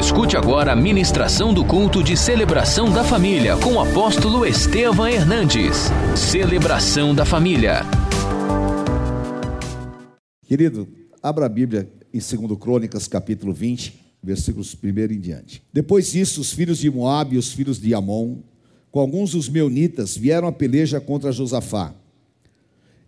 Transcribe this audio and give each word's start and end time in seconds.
Escute 0.00 0.34
agora 0.34 0.72
a 0.72 0.76
ministração 0.76 1.52
do 1.52 1.62
culto 1.62 2.02
de 2.02 2.16
celebração 2.16 2.90
da 2.90 3.04
família 3.04 3.54
com 3.58 3.74
o 3.74 3.80
apóstolo 3.80 4.46
Estevam 4.46 5.06
Hernandes. 5.06 5.90
Celebração 6.16 7.14
da 7.14 7.26
família. 7.26 7.82
Querido, 10.46 10.88
abra 11.22 11.44
a 11.44 11.48
Bíblia 11.50 11.86
em 12.14 12.18
2 12.18 12.58
Crônicas, 12.58 13.06
capítulo 13.06 13.52
20, 13.52 14.00
versículos 14.22 14.74
1 14.74 15.12
em 15.12 15.20
diante. 15.20 15.62
Depois 15.70 16.12
disso, 16.12 16.40
os 16.40 16.50
filhos 16.50 16.78
de 16.78 16.90
Moabe 16.90 17.36
e 17.36 17.38
os 17.38 17.52
filhos 17.52 17.78
de 17.78 17.94
Amon, 17.94 18.38
com 18.90 19.00
alguns 19.00 19.32
dos 19.32 19.50
meunitas, 19.50 20.16
vieram 20.16 20.48
a 20.48 20.52
peleja 20.52 20.98
contra 20.98 21.30
Josafá. 21.30 21.94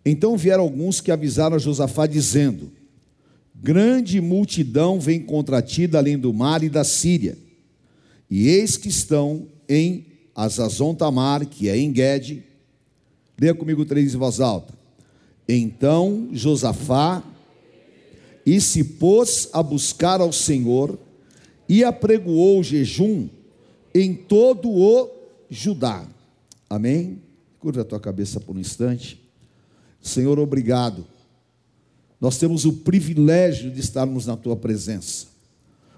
Então 0.05 0.37
vieram 0.37 0.61
alguns 0.61 1.01
que 1.01 1.11
avisaram 1.11 1.55
a 1.55 1.59
Josafá, 1.59 2.05
dizendo: 2.05 2.71
Grande 3.63 4.19
multidão 4.19 4.99
vem 4.99 5.21
contra 5.21 5.61
ti 5.61 5.87
da 5.87 5.99
além 5.99 6.19
do 6.19 6.33
mar 6.33 6.61
e 6.63 6.69
da 6.69 6.83
Síria. 6.83 7.37
E 8.29 8.49
eis 8.49 8.75
que 8.75 8.89
estão 8.89 9.47
em 9.69 10.05
Azazon 10.35 10.93
Tamar, 10.93 11.45
que 11.45 11.69
é 11.69 11.77
em 11.77 11.89
Guede. 11.89 12.43
Leia 13.39 13.55
comigo 13.55 13.85
três 13.85 14.13
em 14.13 14.17
voz 14.17 14.41
alta. 14.41 14.73
Então 15.47 16.27
Josafá 16.33 17.23
e 18.45 18.59
se 18.59 18.83
pôs 18.83 19.47
a 19.53 19.63
buscar 19.63 20.19
ao 20.19 20.33
Senhor 20.33 20.99
e 21.69 21.85
apregoou 21.85 22.59
o 22.59 22.63
jejum 22.63 23.29
em 23.95 24.13
todo 24.13 24.69
o 24.69 25.09
Judá. 25.49 26.05
Amém? 26.69 27.21
Curva 27.61 27.79
a 27.79 27.85
tua 27.85 27.99
cabeça 28.01 28.41
por 28.41 28.57
um 28.57 28.59
instante. 28.59 29.21
Senhor, 30.01 30.37
obrigado 30.37 31.12
nós 32.23 32.37
temos 32.37 32.63
o 32.63 32.71
privilégio 32.71 33.69
de 33.69 33.81
estarmos 33.81 34.25
na 34.25 34.37
tua 34.37 34.55
presença. 34.55 35.27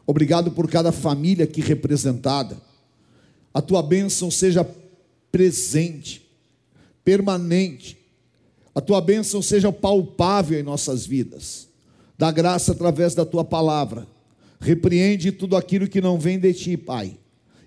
Obrigado 0.07 0.49
por 0.49 0.67
cada 0.67 0.91
família 0.91 1.45
aqui 1.45 1.61
representada. 1.61 2.57
A 3.53 3.61
tua 3.61 3.83
bênção 3.83 4.31
seja 4.31 4.67
presente, 5.31 6.27
permanente. 7.03 7.95
A 8.73 8.81
tua 8.81 9.01
bênção 9.01 9.39
seja 9.39 9.71
palpável 9.71 10.59
em 10.59 10.63
nossas 10.63 11.05
vidas. 11.05 11.67
Dá 12.17 12.31
graça 12.31 12.71
através 12.71 13.13
da 13.13 13.23
tua 13.23 13.45
palavra. 13.45 14.07
Repreende 14.59 15.31
tudo 15.31 15.55
aquilo 15.55 15.87
que 15.87 16.01
não 16.01 16.17
vem 16.17 16.39
de 16.39 16.51
ti, 16.55 16.75
Pai. 16.75 17.19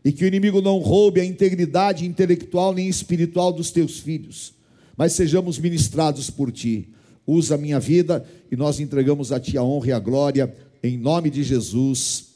E 0.04 0.10
que 0.10 0.24
o 0.24 0.26
inimigo 0.26 0.60
não 0.60 0.78
roube 0.78 1.20
a 1.20 1.24
integridade 1.24 2.04
intelectual 2.04 2.74
nem 2.74 2.88
espiritual 2.88 3.52
dos 3.52 3.70
teus 3.70 4.00
filhos, 4.00 4.52
mas 4.96 5.12
sejamos 5.12 5.60
ministrados 5.60 6.28
por 6.28 6.50
ti 6.50 6.88
usa 7.28 7.56
a 7.56 7.58
minha 7.58 7.78
vida 7.78 8.26
e 8.50 8.56
nós 8.56 8.80
entregamos 8.80 9.30
a 9.30 9.38
Ti 9.38 9.58
a 9.58 9.62
honra 9.62 9.88
e 9.88 9.92
a 9.92 9.98
glória, 9.98 10.56
em 10.82 10.96
nome 10.96 11.28
de 11.28 11.42
Jesus. 11.42 12.28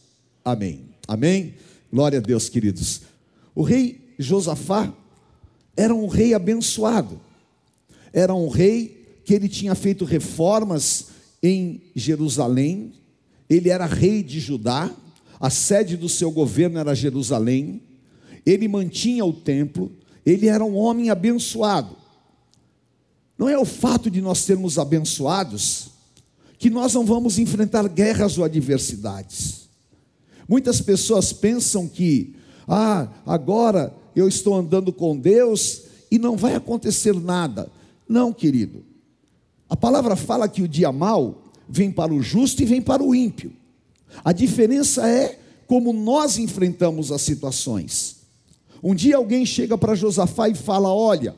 Amém. 0.45 0.91
Amém. 1.09 1.55
Glória 1.91 2.19
a 2.19 2.23
Deus, 2.23 2.51
queridos. 2.51 3.01
O 3.55 3.63
rei 3.63 4.15
Josafá 4.19 4.93
era 5.75 5.95
um 5.95 6.07
rei 6.07 6.35
abençoado, 6.35 7.19
era 8.13 8.35
um 8.35 8.49
rei 8.49 9.21
que 9.25 9.33
ele 9.33 9.49
tinha 9.49 9.75
feito 9.75 10.05
reformas 10.05 11.07
em 11.43 11.81
Jerusalém, 11.97 12.93
ele 13.49 13.71
era 13.71 13.87
rei 13.87 14.23
de 14.23 14.39
Judá, 14.41 14.91
a 15.41 15.49
sede 15.49 15.97
do 15.97 16.09
seu 16.09 16.31
governo 16.31 16.79
era 16.79 16.95
Jerusalém, 16.95 17.83
ele 18.45 18.69
mantinha 18.69 19.25
o 19.25 19.33
templo, 19.33 19.91
ele 20.25 20.49
era 20.49 20.63
um 20.63 20.77
homem 20.77 21.09
abençoado. 21.09 22.02
Não 23.43 23.49
é 23.49 23.59
o 23.59 23.65
fato 23.65 24.09
de 24.09 24.21
nós 24.21 24.39
sermos 24.39 24.79
abençoados 24.79 25.89
que 26.61 26.71
nós 26.71 26.95
não 26.95 27.05
vamos 27.05 27.41
enfrentar 27.41 27.89
guerras 27.89 28.39
ou 28.39 28.45
adversidades. 28.45 29.69
Muitas 30.49 30.81
pessoas 30.81 31.33
pensam 31.33 31.89
que, 31.89 32.37
ah, 32.69 33.09
agora 33.27 33.93
eu 34.15 34.29
estou 34.29 34.55
andando 34.55 34.93
com 34.93 35.19
Deus 35.19 35.83
e 36.09 36.21
não 36.21 36.37
vai 36.37 36.55
acontecer 36.55 37.21
nada. 37.21 37.69
Não, 38.09 38.33
querido. 38.33 38.85
A 39.69 39.75
palavra 39.75 40.15
fala 40.15 40.49
que 40.49 40.63
o 40.63 40.69
dia 40.69 40.93
mal 40.93 41.43
vem 41.69 41.91
para 41.91 42.15
o 42.15 42.23
justo 42.23 42.63
e 42.63 42.65
vem 42.65 42.81
para 42.81 43.03
o 43.03 43.13
ímpio. 43.13 43.53
A 44.25 44.31
diferença 44.31 45.05
é 45.09 45.41
como 45.67 45.93
nós 45.93 46.39
enfrentamos 46.39 47.11
as 47.11 47.23
situações. 47.23 48.19
Um 48.81 48.95
dia 48.95 49.17
alguém 49.17 49.45
chega 49.45 49.77
para 49.77 49.97
Josafá 49.97 50.49
e 50.49 50.55
fala: 50.55 50.95
Olha, 50.95 51.35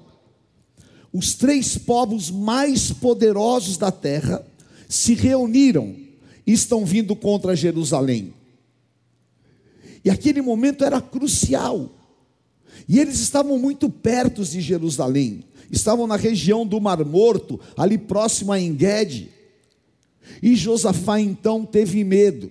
os 1.15 1.35
três 1.35 1.79
povos 1.79 2.29
mais 2.29 2.91
poderosos 2.91 3.77
da 3.77 3.93
terra 3.93 4.45
se 4.89 5.15
reuniram 5.15 5.95
e 6.45 6.53
estão 6.53 6.85
vindo 6.85 7.15
contra 7.15 7.55
Jerusalém. 7.55 8.35
E 10.05 10.11
aquele 10.11 10.43
momento 10.43 10.85
era 10.85 11.01
crucial. 11.01 11.89
E 12.89 12.99
eles 12.99 13.21
estavam 13.21 13.57
muito 13.61 13.89
perto 13.89 14.45
de 14.45 14.61
Jerusalém, 14.61 15.45
estavam 15.71 16.09
na 16.09 16.17
região 16.17 16.67
do 16.67 16.81
Mar 16.81 17.03
Morto, 17.05 17.61
ali 17.77 17.97
próximo 17.97 18.51
a 18.51 18.61
Engede. 18.61 19.31
E 20.43 20.57
Josafá 20.57 21.21
então 21.21 21.65
teve 21.65 22.03
medo, 22.03 22.51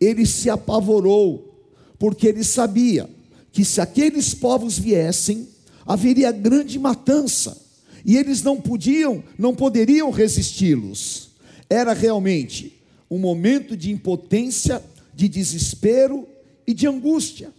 ele 0.00 0.26
se 0.26 0.50
apavorou, 0.50 1.64
porque 2.00 2.26
ele 2.26 2.42
sabia 2.42 3.08
que 3.52 3.64
se 3.64 3.80
aqueles 3.80 4.34
povos 4.34 4.76
viessem, 4.76 5.48
haveria 5.90 6.30
grande 6.30 6.78
matança, 6.78 7.60
e 8.04 8.16
eles 8.16 8.44
não 8.44 8.60
podiam, 8.60 9.24
não 9.36 9.52
poderiam 9.52 10.08
resisti-los. 10.12 11.30
Era 11.68 11.92
realmente 11.92 12.80
um 13.10 13.18
momento 13.18 13.76
de 13.76 13.90
impotência, 13.90 14.80
de 15.12 15.28
desespero 15.28 16.28
e 16.64 16.72
de 16.72 16.86
angústia. 16.86 17.52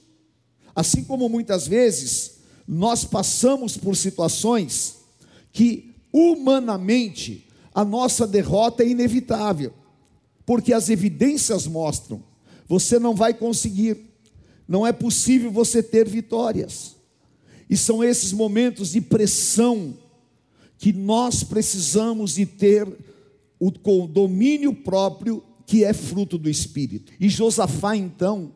Assim 0.73 1.03
como 1.03 1.27
muitas 1.27 1.67
vezes 1.67 2.35
nós 2.65 3.03
passamos 3.03 3.75
por 3.75 3.97
situações 3.97 4.95
que 5.51 5.93
humanamente 6.13 7.45
a 7.75 7.83
nossa 7.83 8.25
derrota 8.25 8.81
é 8.81 8.87
inevitável, 8.87 9.73
porque 10.45 10.71
as 10.71 10.89
evidências 10.89 11.67
mostram, 11.67 12.23
você 12.65 12.97
não 12.97 13.13
vai 13.13 13.33
conseguir, 13.33 14.09
não 14.65 14.87
é 14.87 14.93
possível 14.93 15.51
você 15.51 15.83
ter 15.83 16.07
vitórias. 16.07 17.00
E 17.71 17.77
são 17.77 18.03
esses 18.03 18.33
momentos 18.33 18.91
de 18.91 18.99
pressão 18.99 19.97
que 20.77 20.91
nós 20.91 21.41
precisamos 21.41 22.35
de 22.35 22.45
ter 22.45 22.85
o 23.57 23.71
domínio 24.07 24.73
próprio 24.73 25.41
que 25.65 25.85
é 25.85 25.93
fruto 25.93 26.37
do 26.37 26.49
Espírito. 26.49 27.13
E 27.17 27.29
Josafá, 27.29 27.95
então, 27.95 28.51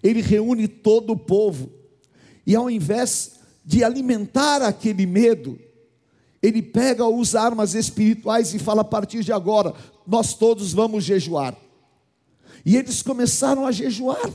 ele 0.00 0.20
reúne 0.22 0.68
todo 0.68 1.14
o 1.14 1.18
povo, 1.18 1.72
e 2.46 2.54
ao 2.54 2.70
invés 2.70 3.32
de 3.64 3.82
alimentar 3.82 4.62
aquele 4.62 5.04
medo, 5.04 5.58
ele 6.40 6.62
pega 6.62 7.04
os 7.04 7.34
armas 7.34 7.74
espirituais 7.74 8.54
e 8.54 8.58
fala: 8.60 8.82
a 8.82 8.84
partir 8.84 9.24
de 9.24 9.32
agora, 9.32 9.74
nós 10.06 10.34
todos 10.34 10.72
vamos 10.72 11.02
jejuar. 11.02 11.56
E 12.64 12.76
eles 12.76 13.02
começaram 13.02 13.66
a 13.66 13.72
jejuar. 13.72 14.30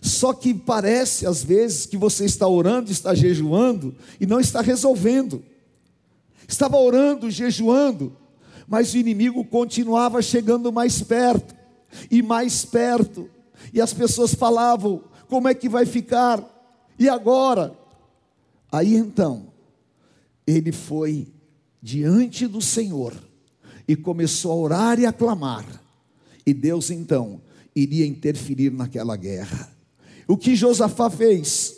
Só 0.00 0.32
que 0.32 0.54
parece 0.54 1.26
às 1.26 1.42
vezes 1.42 1.86
que 1.86 1.96
você 1.96 2.24
está 2.24 2.46
orando, 2.48 2.90
está 2.90 3.14
jejuando 3.14 3.94
e 4.20 4.26
não 4.26 4.40
está 4.40 4.60
resolvendo. 4.60 5.44
Estava 6.48 6.76
orando, 6.76 7.30
jejuando, 7.30 8.16
mas 8.66 8.94
o 8.94 8.98
inimigo 8.98 9.44
continuava 9.44 10.20
chegando 10.20 10.72
mais 10.72 11.02
perto 11.02 11.54
e 12.10 12.22
mais 12.22 12.64
perto. 12.64 13.28
E 13.72 13.80
as 13.80 13.92
pessoas 13.92 14.34
falavam: 14.34 15.04
como 15.28 15.48
é 15.48 15.54
que 15.54 15.68
vai 15.68 15.86
ficar? 15.86 16.42
E 16.98 17.08
agora? 17.08 17.76
Aí 18.70 18.94
então, 18.94 19.48
ele 20.46 20.72
foi 20.72 21.28
diante 21.82 22.46
do 22.46 22.60
Senhor 22.60 23.14
e 23.86 23.96
começou 23.96 24.52
a 24.52 24.56
orar 24.56 25.00
e 25.00 25.06
a 25.06 25.12
clamar. 25.12 25.64
E 26.46 26.52
Deus 26.54 26.90
então 26.90 27.40
iria 27.74 28.06
interferir 28.06 28.70
naquela 28.70 29.16
guerra. 29.16 29.70
O 30.32 30.36
que 30.38 30.56
Josafá 30.56 31.10
fez? 31.10 31.76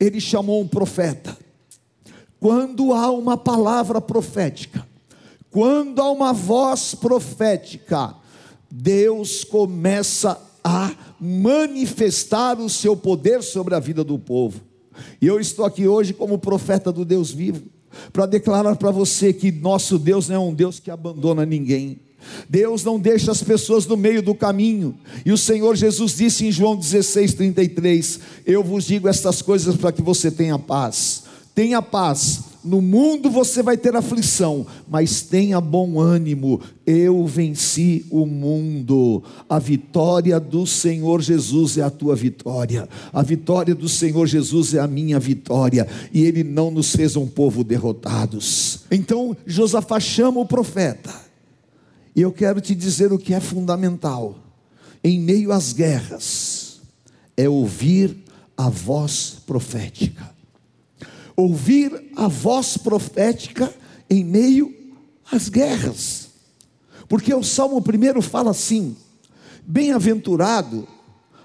Ele 0.00 0.18
chamou 0.18 0.62
um 0.62 0.66
profeta. 0.66 1.36
Quando 2.40 2.94
há 2.94 3.10
uma 3.10 3.36
palavra 3.36 4.00
profética, 4.00 4.88
quando 5.50 6.00
há 6.00 6.10
uma 6.10 6.32
voz 6.32 6.94
profética, 6.94 8.14
Deus 8.70 9.44
começa 9.44 10.40
a 10.64 10.90
manifestar 11.20 12.58
o 12.58 12.70
seu 12.70 12.96
poder 12.96 13.42
sobre 13.42 13.74
a 13.74 13.78
vida 13.78 14.02
do 14.02 14.18
povo. 14.18 14.62
E 15.20 15.26
eu 15.26 15.38
estou 15.38 15.66
aqui 15.66 15.86
hoje 15.86 16.14
como 16.14 16.38
profeta 16.38 16.90
do 16.90 17.04
Deus 17.04 17.30
vivo, 17.30 17.62
para 18.10 18.24
declarar 18.24 18.76
para 18.76 18.90
você 18.90 19.34
que 19.34 19.52
nosso 19.52 19.98
Deus 19.98 20.30
não 20.30 20.36
é 20.36 20.38
um 20.38 20.54
Deus 20.54 20.80
que 20.80 20.90
abandona 20.90 21.44
ninguém. 21.44 22.00
Deus 22.48 22.84
não 22.84 22.98
deixa 22.98 23.32
as 23.32 23.42
pessoas 23.42 23.86
no 23.86 23.96
meio 23.96 24.22
do 24.22 24.34
caminho. 24.34 24.94
E 25.24 25.32
o 25.32 25.38
Senhor 25.38 25.76
Jesus 25.76 26.16
disse 26.16 26.46
em 26.46 26.52
João 26.52 26.76
16:33: 26.76 28.20
Eu 28.46 28.62
vos 28.62 28.84
digo 28.84 29.08
estas 29.08 29.42
coisas 29.42 29.76
para 29.76 29.92
que 29.92 30.02
você 30.02 30.30
tenha 30.30 30.58
paz. 30.58 31.24
Tenha 31.54 31.80
paz. 31.80 32.40
no 32.66 32.82
mundo 32.82 33.30
você 33.30 33.62
vai 33.62 33.76
ter 33.76 33.94
aflição, 33.94 34.66
mas 34.88 35.22
tenha 35.22 35.60
bom 35.60 36.00
ânimo, 36.00 36.60
eu 36.84 37.24
venci 37.24 38.04
o 38.10 38.26
mundo. 38.26 39.22
A 39.48 39.58
vitória 39.60 40.40
do 40.40 40.66
Senhor 40.66 41.22
Jesus 41.22 41.78
é 41.78 41.82
a 41.82 41.90
tua 41.90 42.16
vitória, 42.16 42.88
a 43.12 43.22
vitória 43.22 43.72
do 43.72 43.88
Senhor 43.88 44.26
Jesus 44.26 44.74
é 44.74 44.80
a 44.80 44.86
minha 44.88 45.20
vitória, 45.20 45.86
e 46.12 46.24
Ele 46.24 46.42
não 46.42 46.70
nos 46.72 46.94
fez 46.94 47.14
um 47.14 47.26
povo 47.26 47.62
derrotados. 47.62 48.80
Então 48.90 49.36
Josafá 49.46 50.00
chama 50.00 50.40
o 50.40 50.46
profeta, 50.46 51.14
e 52.16 52.22
eu 52.22 52.32
quero 52.32 52.60
te 52.60 52.74
dizer 52.74 53.12
o 53.12 53.18
que 53.18 53.32
é 53.32 53.40
fundamental, 53.40 54.34
em 55.04 55.20
meio 55.20 55.52
às 55.52 55.72
guerras, 55.72 56.80
é 57.36 57.48
ouvir 57.48 58.16
a 58.56 58.68
voz 58.68 59.36
profética 59.46 60.34
ouvir 61.36 62.10
a 62.16 62.26
voz 62.26 62.78
profética 62.78 63.72
em 64.08 64.24
meio 64.24 64.74
às 65.30 65.48
guerras. 65.48 66.28
Porque 67.08 67.32
o 67.32 67.44
Salmo 67.44 67.78
1 67.78 68.22
fala 68.22 68.50
assim: 68.50 68.96
Bem-aventurado 69.64 70.88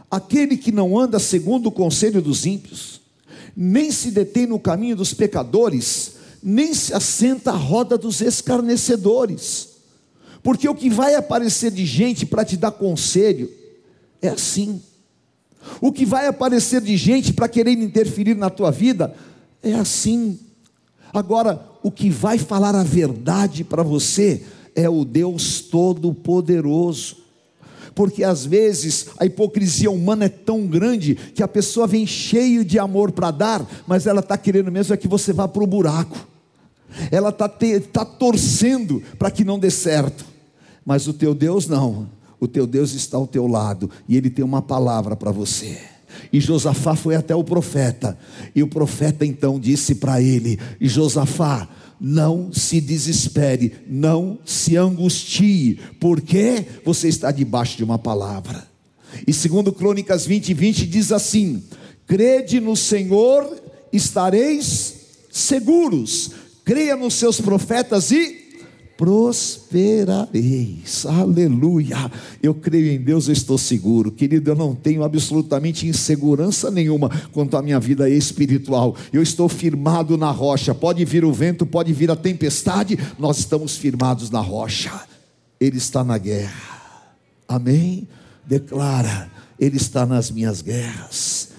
aquele 0.09 0.55
que 0.57 0.71
não 0.71 0.97
anda 0.97 1.19
segundo 1.19 1.67
o 1.67 1.71
conselho 1.71 2.21
dos 2.21 2.45
ímpios, 2.45 3.01
nem 3.55 3.91
se 3.91 4.09
detém 4.09 4.47
no 4.47 4.59
caminho 4.59 4.95
dos 4.95 5.13
pecadores, 5.13 6.13
nem 6.41 6.73
se 6.73 6.93
assenta 6.93 7.51
à 7.51 7.55
roda 7.55 7.97
dos 7.97 8.21
escarnecedores. 8.21 9.70
Porque 10.43 10.67
o 10.67 10.75
que 10.75 10.89
vai 10.89 11.15
aparecer 11.15 11.71
de 11.71 11.85
gente 11.85 12.25
para 12.25 12.43
te 12.43 12.57
dar 12.57 12.71
conselho 12.71 13.49
é 14.21 14.29
assim. 14.29 14.81
O 15.79 15.91
que 15.91 16.05
vai 16.05 16.27
aparecer 16.27 16.81
de 16.81 16.97
gente 16.97 17.33
para 17.33 17.47
querer 17.47 17.73
interferir 17.73 18.35
na 18.35 18.49
tua 18.49 18.71
vida 18.71 19.13
é 19.61 19.73
assim. 19.73 20.39
Agora, 21.13 21.63
o 21.83 21.91
que 21.91 22.09
vai 22.09 22.37
falar 22.37 22.75
a 22.75 22.83
verdade 22.83 23.63
para 23.63 23.83
você 23.83 24.43
é 24.75 24.89
o 24.89 25.03
Deus 25.05 25.61
Todo-Poderoso. 25.61 27.17
Porque 27.93 28.23
às 28.23 28.45
vezes 28.45 29.07
a 29.19 29.25
hipocrisia 29.25 29.91
humana 29.91 30.25
é 30.25 30.29
tão 30.29 30.65
grande 30.65 31.15
que 31.15 31.43
a 31.43 31.47
pessoa 31.47 31.85
vem 31.85 32.07
cheio 32.07 32.63
de 32.63 32.79
amor 32.79 33.11
para 33.11 33.31
dar, 33.31 33.83
mas 33.85 34.07
ela 34.07 34.21
está 34.21 34.37
querendo 34.37 34.71
mesmo 34.71 34.93
é 34.93 34.97
que 34.97 35.09
você 35.09 35.33
vá 35.33 35.47
para 35.47 35.63
o 35.63 35.67
buraco. 35.67 36.17
Ela 37.11 37.29
está 37.29 37.49
tá 37.91 38.05
torcendo 38.05 39.03
para 39.19 39.29
que 39.29 39.43
não 39.43 39.59
dê 39.59 39.69
certo. 39.69 40.30
Mas 40.85 41.07
o 41.07 41.13
teu 41.13 41.33
Deus 41.33 41.67
não. 41.67 42.09
O 42.39 42.47
teu 42.47 42.65
Deus 42.65 42.93
está 42.93 43.17
ao 43.17 43.27
teu 43.27 43.45
lado 43.45 43.89
e 44.09 44.17
ele 44.17 44.29
tem 44.29 44.43
uma 44.43 44.61
palavra 44.61 45.15
para 45.15 45.31
você. 45.31 45.77
E 46.33 46.39
Josafá 46.39 46.95
foi 46.95 47.15
até 47.15 47.35
o 47.35 47.43
profeta. 47.43 48.17
E 48.55 48.63
o 48.63 48.67
profeta 48.67 49.25
então 49.25 49.59
disse 49.59 49.95
para 49.95 50.21
ele: 50.21 50.59
Josafá, 50.79 51.69
não 51.99 52.51
se 52.51 52.81
desespere, 52.81 53.73
não 53.87 54.39
se 54.43 54.75
angustie, 54.75 55.79
porque 55.99 56.65
você 56.83 57.07
está 57.07 57.31
debaixo 57.31 57.77
de 57.77 57.83
uma 57.83 57.99
palavra. 57.99 58.67
E 59.27 59.31
segundo 59.31 59.71
Crônicas 59.71 60.25
20, 60.25 60.53
20 60.53 60.87
diz 60.87 61.11
assim: 61.11 61.63
crede 62.07 62.59
no 62.59 62.75
Senhor, 62.75 63.55
estareis 63.93 64.95
seguros, 65.31 66.31
creia 66.65 66.95
nos 66.95 67.13
seus 67.13 67.39
profetas 67.39 68.11
e 68.11 68.40
prosperareis. 69.01 71.07
Aleluia. 71.07 72.11
Eu 72.39 72.53
creio 72.53 72.91
em 72.91 73.01
Deus, 73.01 73.27
eu 73.27 73.33
estou 73.33 73.57
seguro. 73.57 74.11
Querido, 74.11 74.51
eu 74.51 74.55
não 74.55 74.75
tenho 74.75 75.03
absolutamente 75.03 75.87
insegurança 75.87 76.69
nenhuma 76.69 77.09
quanto 77.31 77.57
à 77.57 77.63
minha 77.63 77.79
vida 77.79 78.07
espiritual. 78.07 78.95
Eu 79.11 79.23
estou 79.23 79.49
firmado 79.49 80.19
na 80.19 80.29
rocha. 80.29 80.75
Pode 80.75 81.03
vir 81.03 81.25
o 81.25 81.33
vento, 81.33 81.65
pode 81.65 81.91
vir 81.93 82.11
a 82.11 82.15
tempestade, 82.15 82.95
nós 83.17 83.39
estamos 83.39 83.75
firmados 83.75 84.29
na 84.29 84.39
rocha. 84.39 84.91
Ele 85.59 85.77
está 85.77 86.03
na 86.03 86.19
guerra. 86.19 87.09
Amém? 87.47 88.07
Declara, 88.45 89.31
ele 89.59 89.77
está 89.77 90.05
nas 90.05 90.29
minhas 90.29 90.61
guerras. 90.61 91.50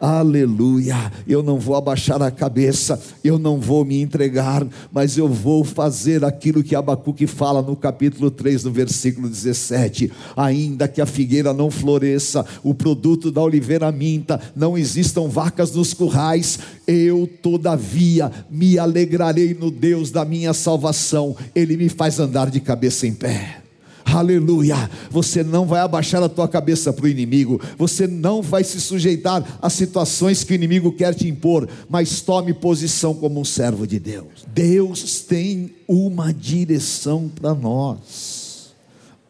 Aleluia. 0.00 1.12
Eu 1.26 1.42
não 1.42 1.58
vou 1.58 1.74
abaixar 1.74 2.22
a 2.22 2.30
cabeça, 2.30 3.00
eu 3.24 3.38
não 3.38 3.58
vou 3.58 3.84
me 3.84 4.00
entregar, 4.00 4.66
mas 4.92 5.18
eu 5.18 5.28
vou 5.28 5.64
fazer 5.64 6.24
aquilo 6.24 6.62
que 6.62 6.76
Abacuque 6.76 7.26
fala 7.26 7.60
no 7.60 7.74
capítulo 7.74 8.30
3, 8.30 8.64
no 8.64 8.70
versículo 8.70 9.28
17. 9.28 10.12
Ainda 10.36 10.86
que 10.86 11.00
a 11.00 11.06
figueira 11.06 11.52
não 11.52 11.70
floresça, 11.70 12.46
o 12.62 12.74
produto 12.74 13.30
da 13.30 13.42
oliveira 13.42 13.90
minta, 13.90 14.40
não 14.54 14.78
existam 14.78 15.28
vacas 15.28 15.72
nos 15.72 15.92
currais, 15.92 16.60
eu 16.86 17.28
todavia 17.42 18.30
me 18.48 18.78
alegrarei 18.78 19.52
no 19.52 19.70
Deus 19.70 20.10
da 20.10 20.24
minha 20.24 20.52
salvação. 20.52 21.36
Ele 21.54 21.76
me 21.76 21.88
faz 21.88 22.20
andar 22.20 22.50
de 22.50 22.60
cabeça 22.60 23.06
em 23.06 23.14
pé. 23.14 23.67
Aleluia. 24.14 24.90
Você 25.10 25.42
não 25.42 25.66
vai 25.66 25.80
abaixar 25.80 26.22
a 26.22 26.28
tua 26.28 26.48
cabeça 26.48 26.92
para 26.92 27.04
o 27.04 27.08
inimigo. 27.08 27.60
Você 27.76 28.06
não 28.06 28.40
vai 28.40 28.64
se 28.64 28.80
sujeitar 28.80 29.58
a 29.60 29.68
situações 29.68 30.42
que 30.42 30.52
o 30.52 30.54
inimigo 30.54 30.92
quer 30.92 31.14
te 31.14 31.28
impor, 31.28 31.68
mas 31.88 32.20
tome 32.20 32.54
posição 32.54 33.12
como 33.14 33.40
um 33.40 33.44
servo 33.44 33.86
de 33.86 33.98
Deus. 33.98 34.46
Deus 34.48 35.20
tem 35.20 35.74
uma 35.86 36.32
direção 36.32 37.28
para 37.28 37.54
nós. 37.54 38.72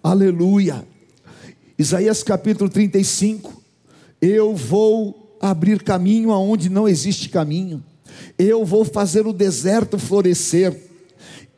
Aleluia. 0.02 0.86
Isaías 1.78 2.22
capítulo 2.22 2.70
35. 2.70 3.62
Eu 4.20 4.54
vou 4.54 5.36
abrir 5.40 5.82
caminho 5.82 6.30
aonde 6.30 6.68
não 6.68 6.88
existe 6.88 7.28
caminho. 7.28 7.82
Eu 8.38 8.64
vou 8.64 8.84
fazer 8.84 9.26
o 9.26 9.32
deserto 9.32 9.98
florescer 9.98 10.87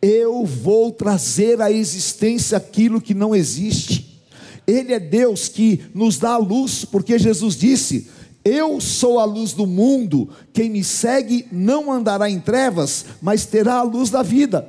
eu 0.03 0.45
vou 0.47 0.91
trazer 0.91 1.61
à 1.61 1.71
existência 1.71 2.57
aquilo 2.57 3.01
que 3.01 3.13
não 3.13 3.35
existe. 3.35 4.23
Ele 4.67 4.95
é 4.95 5.01
Deus 5.01 5.49
que 5.49 5.85
nos 5.95 6.19
dá 6.19 6.31
a 6.31 6.39
luz, 6.39 6.85
porque 6.85 7.19
Jesus 7.19 7.57
disse: 7.57 8.09
Eu 8.45 8.81
sou 8.81 9.19
a 9.19 9.25
luz 9.25 9.53
do 9.53 9.67
mundo, 9.67 10.31
quem 10.53 10.71
me 10.71 10.83
segue 10.83 11.47
não 11.53 11.93
andará 11.93 12.31
em 12.31 12.41
trevas, 12.41 13.05
mas 13.21 13.45
terá 13.45 13.75
a 13.75 13.83
luz 13.83 14.11
da 14.11 14.23
vida. 14.23 14.69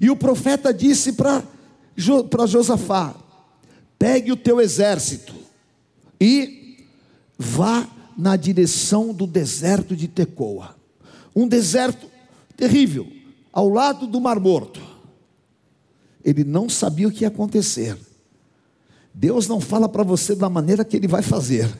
E 0.00 0.10
o 0.10 0.16
profeta 0.16 0.74
disse 0.74 1.12
para 1.12 1.44
Josafá: 2.46 3.14
Pegue 3.98 4.32
o 4.32 4.36
teu 4.36 4.60
exército 4.60 5.34
e 6.20 6.78
vá 7.38 7.88
na 8.16 8.34
direção 8.34 9.12
do 9.12 9.26
deserto 9.26 9.94
de 9.94 10.08
Tecoa. 10.08 10.74
Um 11.34 11.46
deserto 11.46 12.10
terrível 12.56 13.21
ao 13.52 13.68
lado 13.68 14.06
do 14.06 14.20
Mar 14.20 14.40
Morto. 14.40 14.80
Ele 16.24 16.44
não 16.44 16.68
sabia 16.68 17.08
o 17.08 17.12
que 17.12 17.24
ia 17.24 17.28
acontecer. 17.28 17.96
Deus 19.12 19.46
não 19.46 19.60
fala 19.60 19.88
para 19.88 20.02
você 20.02 20.34
da 20.34 20.48
maneira 20.48 20.84
que 20.84 20.96
ele 20.96 21.06
vai 21.06 21.22
fazer, 21.22 21.70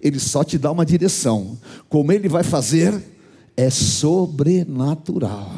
ele 0.00 0.18
só 0.18 0.42
te 0.42 0.58
dá 0.58 0.70
uma 0.70 0.84
direção. 0.84 1.56
Como 1.88 2.10
ele 2.10 2.28
vai 2.28 2.42
fazer 2.42 3.00
é 3.56 3.70
sobrenatural. 3.70 5.52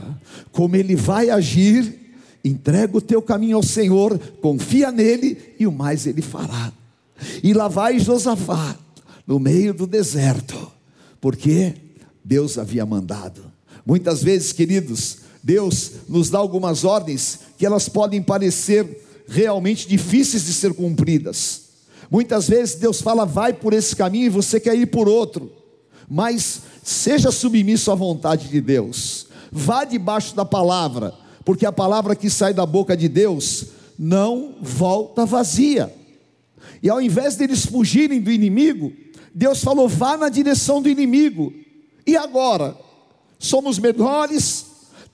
Como 0.52 0.76
ele 0.76 0.94
vai 0.94 1.30
agir, 1.30 1.98
entrega 2.44 2.96
o 2.96 3.00
teu 3.00 3.22
caminho 3.22 3.56
ao 3.56 3.62
Senhor, 3.62 4.18
confia 4.40 4.90
nele 4.92 5.54
e 5.58 5.66
o 5.66 5.72
mais 5.72 6.06
ele 6.06 6.20
fará. 6.20 6.72
E 7.42 7.54
lá 7.54 7.68
vai 7.68 7.98
Josafá, 7.98 8.76
no 9.26 9.38
meio 9.38 9.72
do 9.72 9.86
deserto, 9.86 10.70
porque 11.20 11.74
Deus 12.22 12.58
havia 12.58 12.84
mandado. 12.84 13.50
Muitas 13.86 14.22
vezes, 14.22 14.52
queridos, 14.52 15.18
Deus 15.44 15.92
nos 16.08 16.30
dá 16.30 16.38
algumas 16.38 16.84
ordens 16.84 17.40
que 17.58 17.66
elas 17.66 17.86
podem 17.86 18.22
parecer 18.22 19.04
realmente 19.28 19.86
difíceis 19.86 20.46
de 20.46 20.54
ser 20.54 20.72
cumpridas. 20.72 21.64
Muitas 22.10 22.48
vezes 22.48 22.76
Deus 22.76 23.02
fala, 23.02 23.26
vai 23.26 23.52
por 23.52 23.74
esse 23.74 23.94
caminho 23.94 24.24
e 24.24 24.30
você 24.30 24.58
quer 24.58 24.74
ir 24.74 24.86
por 24.86 25.06
outro, 25.06 25.52
mas 26.08 26.62
seja 26.82 27.30
submisso 27.30 27.92
à 27.92 27.94
vontade 27.94 28.48
de 28.48 28.58
Deus, 28.58 29.26
vá 29.52 29.84
debaixo 29.84 30.34
da 30.34 30.46
palavra, 30.46 31.12
porque 31.44 31.66
a 31.66 31.72
palavra 31.72 32.16
que 32.16 32.30
sai 32.30 32.54
da 32.54 32.64
boca 32.64 32.96
de 32.96 33.06
Deus 33.06 33.66
não 33.98 34.54
volta 34.62 35.26
vazia. 35.26 35.94
E 36.82 36.88
ao 36.88 37.02
invés 37.02 37.36
deles 37.36 37.66
fugirem 37.66 38.20
do 38.20 38.30
inimigo, 38.30 38.92
Deus 39.34 39.62
falou: 39.62 39.88
vá 39.88 40.16
na 40.16 40.30
direção 40.30 40.80
do 40.80 40.88
inimigo. 40.88 41.52
E 42.06 42.16
agora? 42.16 42.76
Somos 43.38 43.78
melhores, 43.78 44.63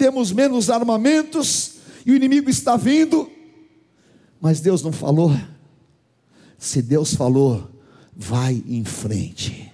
temos 0.00 0.32
menos 0.32 0.70
armamentos 0.70 1.72
e 2.06 2.10
o 2.10 2.16
inimigo 2.16 2.48
está 2.48 2.74
vindo, 2.74 3.30
mas 4.40 4.58
Deus 4.58 4.82
não 4.82 4.92
falou. 4.92 5.30
Se 6.56 6.80
Deus 6.80 7.14
falou, 7.14 7.68
vai 8.16 8.64
em 8.66 8.82
frente. 8.82 9.70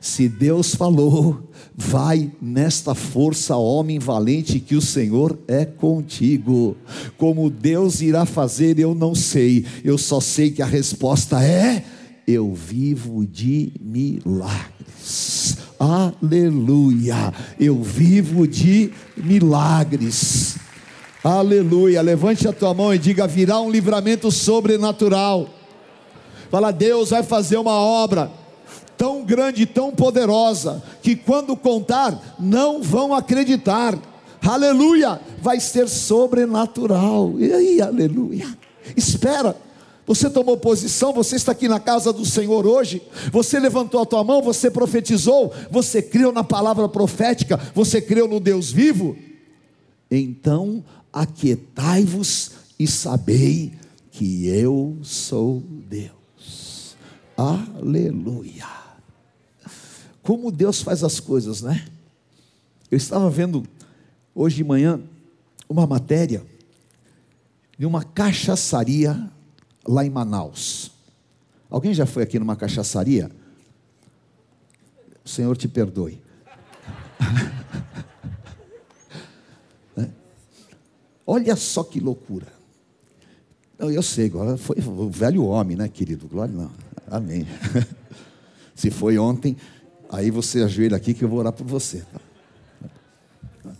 Se 0.00 0.28
Deus 0.28 0.74
falou, 0.74 1.48
vai 1.76 2.32
nesta 2.42 2.92
força, 2.92 3.56
homem 3.56 4.00
valente, 4.00 4.58
que 4.58 4.74
o 4.74 4.82
Senhor 4.82 5.38
é 5.46 5.64
contigo. 5.64 6.76
Como 7.16 7.48
Deus 7.48 8.00
irá 8.00 8.26
fazer, 8.26 8.80
eu 8.80 8.96
não 8.96 9.14
sei, 9.14 9.64
eu 9.84 9.96
só 9.96 10.18
sei 10.18 10.50
que 10.50 10.60
a 10.60 10.66
resposta 10.66 11.40
é: 11.40 11.84
eu 12.26 12.52
vivo 12.52 13.24
de 13.24 13.72
milagres. 13.80 15.37
Aleluia. 15.78 17.32
Eu 17.58 17.82
vivo 17.82 18.46
de 18.48 18.92
milagres. 19.16 20.56
Aleluia. 21.22 22.02
Levante 22.02 22.48
a 22.48 22.52
tua 22.52 22.74
mão 22.74 22.92
e 22.92 22.98
diga: 22.98 23.26
virá 23.26 23.60
um 23.60 23.70
livramento 23.70 24.30
sobrenatural. 24.30 25.48
Fala, 26.50 26.72
Deus 26.72 27.10
vai 27.10 27.22
fazer 27.22 27.58
uma 27.58 27.74
obra 27.74 28.30
tão 28.96 29.24
grande, 29.24 29.64
tão 29.64 29.92
poderosa, 29.92 30.82
que 31.00 31.14
quando 31.14 31.56
contar, 31.56 32.36
não 32.38 32.82
vão 32.82 33.14
acreditar. 33.14 33.96
Aleluia, 34.42 35.20
vai 35.40 35.60
ser 35.60 35.88
sobrenatural. 35.88 37.34
E 37.38 37.52
aí, 37.52 37.80
aleluia. 37.80 38.46
Espera. 38.96 39.54
Você 40.08 40.30
tomou 40.30 40.56
posição, 40.56 41.12
você 41.12 41.36
está 41.36 41.52
aqui 41.52 41.68
na 41.68 41.78
casa 41.78 42.14
do 42.14 42.24
Senhor 42.24 42.66
hoje, 42.66 43.02
você 43.30 43.60
levantou 43.60 44.00
a 44.00 44.06
tua 44.06 44.24
mão, 44.24 44.40
você 44.40 44.70
profetizou, 44.70 45.52
você 45.70 46.00
creu 46.00 46.32
na 46.32 46.42
palavra 46.42 46.88
profética, 46.88 47.58
você 47.74 48.00
creu 48.00 48.26
no 48.26 48.40
Deus 48.40 48.72
vivo. 48.72 49.18
Então, 50.10 50.82
aquietai-vos 51.12 52.52
e 52.78 52.86
sabei 52.86 53.74
que 54.10 54.46
eu 54.48 54.96
sou 55.02 55.62
Deus. 55.68 56.96
Aleluia. 57.36 58.66
Como 60.22 60.50
Deus 60.50 60.80
faz 60.80 61.04
as 61.04 61.20
coisas, 61.20 61.60
né? 61.60 61.86
Eu 62.90 62.96
estava 62.96 63.28
vendo 63.28 63.62
hoje 64.34 64.56
de 64.56 64.64
manhã 64.64 65.02
uma 65.68 65.86
matéria 65.86 66.42
de 67.78 67.84
uma 67.84 68.02
cachaçaria 68.02 69.30
lá 69.88 70.04
em 70.04 70.10
Manaus. 70.10 70.90
Alguém 71.70 71.94
já 71.94 72.04
foi 72.04 72.22
aqui 72.22 72.38
numa 72.38 72.54
cachaçaria? 72.54 73.30
O 75.24 75.28
Senhor 75.28 75.56
te 75.56 75.66
perdoe. 75.66 76.20
Né? 79.96 80.10
Olha 81.26 81.56
só 81.56 81.82
que 81.82 81.98
loucura. 81.98 82.46
Eu 83.78 84.02
sei, 84.02 84.26
agora 84.26 84.56
foi 84.56 84.76
o 84.80 85.08
velho 85.08 85.44
homem, 85.44 85.76
né, 85.76 85.88
querido? 85.88 86.28
Glória 86.28 86.54
não. 86.54 86.70
Amém. 87.10 87.46
Se 88.74 88.90
foi 88.90 89.18
ontem, 89.18 89.56
aí 90.10 90.30
você 90.30 90.62
ajoelha 90.62 90.96
aqui 90.96 91.14
que 91.14 91.24
eu 91.24 91.28
vou 91.28 91.38
orar 91.38 91.52
por 91.52 91.66
você. 91.66 92.04
Tá? 93.62 93.72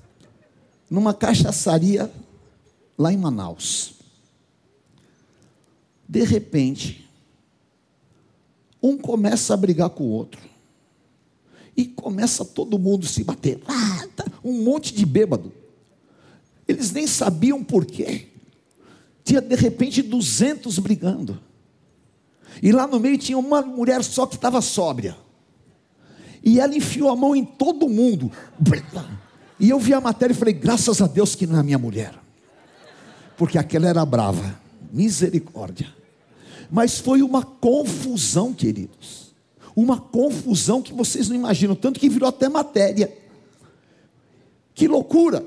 Numa 0.89 1.13
cachaçaria 1.13 2.11
lá 2.97 3.13
em 3.13 3.17
Manaus. 3.17 3.98
De 6.09 6.25
repente, 6.25 7.09
um 8.83 8.97
começa 8.97 9.53
a 9.53 9.57
brigar 9.57 9.91
com 9.91 10.05
o 10.05 10.11
outro. 10.11 10.41
E 11.77 11.85
começa 11.85 12.45
todo 12.45 12.79
mundo 12.79 13.07
se 13.07 13.23
bater. 13.23 13.61
Ah, 13.69 14.07
tá, 14.17 14.25
um 14.43 14.63
monte 14.63 14.95
de 14.95 15.05
bêbado. 15.05 15.53
Eles 16.67 16.91
nem 16.93 17.07
sabiam 17.07 17.63
por 17.63 17.85
quê. 17.85 18.29
Tinha 19.23 19.41
de 19.41 19.55
repente 19.55 20.03
200 20.03 20.79
brigando. 20.79 21.41
E 22.63 22.73
lá 22.73 22.87
no 22.87 22.99
meio 22.99 23.19
tinha 23.19 23.39
uma 23.39 23.63
mulher 23.63 24.03
só 24.03 24.27
que 24.27 24.35
estava 24.35 24.61
sóbria. 24.61 25.17
E 26.43 26.59
ela 26.59 26.75
enfiou 26.75 27.11
a 27.11 27.17
mão 27.17 27.37
em 27.37 27.45
todo 27.45 27.89
mundo. 27.89 28.33
E 29.61 29.71
eu 29.71 29.79
vi 29.79 29.93
a 29.93 30.01
matéria 30.01 30.33
e 30.33 30.37
falei: 30.37 30.55
graças 30.55 31.01
a 31.03 31.07
Deus 31.07 31.35
que 31.35 31.47
não 31.47 31.59
é 31.59 31.63
minha 31.63 31.79
mulher. 31.79 32.15
Porque 33.37 33.59
aquela 33.59 33.87
era 33.87 34.05
brava. 34.05 34.59
Misericórdia. 34.91 35.98
Mas 36.71 36.99
foi 36.99 37.23
uma 37.23 37.43
confusão, 37.43 38.53
queridos. 38.53 39.35
Uma 39.75 39.99
confusão 39.99 40.83
que 40.83 40.93
vocês 40.93 41.29
não 41.29 41.37
imaginam, 41.37 41.75
tanto 41.75 42.01
que 42.01 42.09
virou 42.09 42.29
até 42.29 42.49
matéria. 42.49 43.17
Que 44.75 44.87
loucura! 44.87 45.45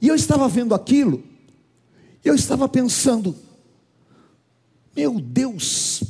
E 0.00 0.08
eu 0.08 0.14
estava 0.14 0.48
vendo 0.48 0.74
aquilo, 0.74 1.22
eu 2.24 2.34
estava 2.34 2.68
pensando, 2.68 3.36
meu 4.96 5.20
Deus, 5.20 6.02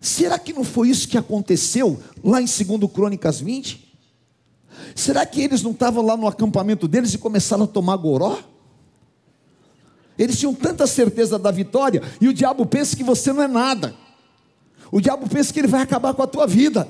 será 0.00 0.38
que 0.38 0.52
não 0.52 0.64
foi 0.64 0.88
isso 0.90 1.08
que 1.08 1.16
aconteceu 1.16 2.00
lá 2.22 2.42
em 2.42 2.46
2 2.46 2.92
Crônicas 2.92 3.40
20? 3.40 3.84
Será 4.94 5.24
que 5.24 5.40
eles 5.40 5.62
não 5.62 5.70
estavam 5.70 6.04
lá 6.04 6.16
no 6.16 6.26
acampamento 6.26 6.88
deles 6.88 7.14
e 7.14 7.18
começaram 7.18 7.64
a 7.64 7.68
tomar 7.68 7.96
goró? 7.96 8.53
Eles 10.18 10.38
tinham 10.38 10.54
tanta 10.54 10.86
certeza 10.86 11.38
da 11.38 11.50
vitória 11.50 12.02
e 12.20 12.28
o 12.28 12.34
diabo 12.34 12.64
pensa 12.66 12.96
que 12.96 13.02
você 13.02 13.32
não 13.32 13.42
é 13.42 13.48
nada. 13.48 13.94
O 14.90 15.00
diabo 15.00 15.28
pensa 15.28 15.52
que 15.52 15.58
ele 15.58 15.68
vai 15.68 15.82
acabar 15.82 16.14
com 16.14 16.22
a 16.22 16.26
tua 16.26 16.46
vida. 16.46 16.86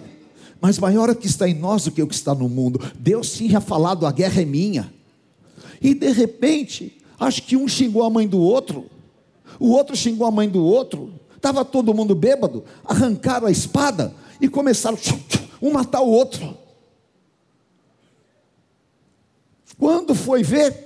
Mas 0.60 0.78
maior 0.78 1.08
é 1.08 1.12
o 1.12 1.16
que 1.16 1.26
está 1.26 1.48
em 1.48 1.54
nós 1.54 1.84
do 1.84 1.90
que 1.90 2.02
o 2.02 2.06
que 2.06 2.14
está 2.14 2.34
no 2.34 2.48
mundo. 2.48 2.80
Deus 2.98 3.32
tinha 3.32 3.60
falado: 3.60 4.06
a 4.06 4.12
guerra 4.12 4.42
é 4.42 4.44
minha. 4.44 4.92
E 5.80 5.94
de 5.94 6.10
repente, 6.10 7.00
acho 7.18 7.42
que 7.42 7.56
um 7.56 7.68
xingou 7.68 8.02
a 8.02 8.10
mãe 8.10 8.26
do 8.26 8.38
outro, 8.38 8.86
o 9.58 9.70
outro 9.70 9.96
xingou 9.96 10.26
a 10.26 10.30
mãe 10.30 10.48
do 10.48 10.64
outro. 10.64 11.12
Estava 11.36 11.64
todo 11.64 11.92
mundo 11.92 12.14
bêbado, 12.14 12.64
arrancaram 12.86 13.46
a 13.46 13.50
espada 13.50 14.14
e 14.40 14.48
começaram 14.48 14.96
um 15.60 15.72
matar 15.72 16.00
o 16.00 16.08
outro. 16.08 16.56
Quando 19.78 20.14
foi 20.14 20.42
ver, 20.42 20.83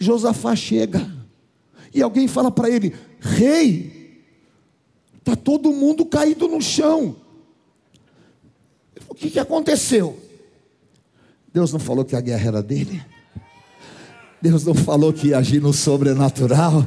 Josafá 0.00 0.56
chega 0.56 1.06
e 1.94 2.02
alguém 2.02 2.26
fala 2.26 2.50
para 2.50 2.70
ele: 2.70 2.94
Rei, 3.20 4.24
está 5.18 5.36
todo 5.36 5.70
mundo 5.70 6.06
caído 6.06 6.48
no 6.48 6.60
chão. 6.60 7.14
O 9.06 9.14
que, 9.14 9.30
que 9.30 9.38
aconteceu? 9.38 10.18
Deus 11.52 11.72
não 11.72 11.78
falou 11.78 12.04
que 12.04 12.16
a 12.16 12.20
guerra 12.20 12.48
era 12.48 12.62
dele? 12.62 13.04
Deus 14.40 14.64
não 14.64 14.74
falou 14.74 15.12
que 15.12 15.28
ia 15.28 15.38
agir 15.38 15.60
no 15.60 15.72
sobrenatural? 15.72 16.86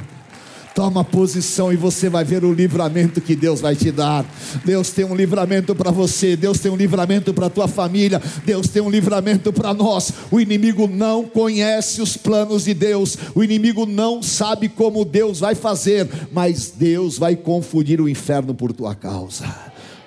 Toma 0.74 1.04
posição 1.04 1.72
e 1.72 1.76
você 1.76 2.08
vai 2.08 2.24
ver 2.24 2.44
o 2.44 2.52
livramento 2.52 3.20
que 3.20 3.36
Deus 3.36 3.60
vai 3.60 3.76
te 3.76 3.92
dar. 3.92 4.26
Deus 4.64 4.90
tem 4.90 5.04
um 5.04 5.14
livramento 5.14 5.72
para 5.72 5.92
você, 5.92 6.36
Deus 6.36 6.58
tem 6.58 6.72
um 6.72 6.76
livramento 6.76 7.32
para 7.32 7.46
a 7.46 7.50
tua 7.50 7.68
família, 7.68 8.20
Deus 8.44 8.66
tem 8.66 8.82
um 8.82 8.90
livramento 8.90 9.52
para 9.52 9.72
nós. 9.72 10.12
O 10.32 10.40
inimigo 10.40 10.88
não 10.88 11.24
conhece 11.24 12.02
os 12.02 12.16
planos 12.16 12.64
de 12.64 12.74
Deus, 12.74 13.16
o 13.36 13.44
inimigo 13.44 13.86
não 13.86 14.20
sabe 14.20 14.68
como 14.68 15.04
Deus 15.04 15.38
vai 15.38 15.54
fazer, 15.54 16.08
mas 16.32 16.72
Deus 16.76 17.18
vai 17.18 17.36
confundir 17.36 18.00
o 18.00 18.08
inferno 18.08 18.52
por 18.52 18.72
tua 18.72 18.96
causa. 18.96 19.44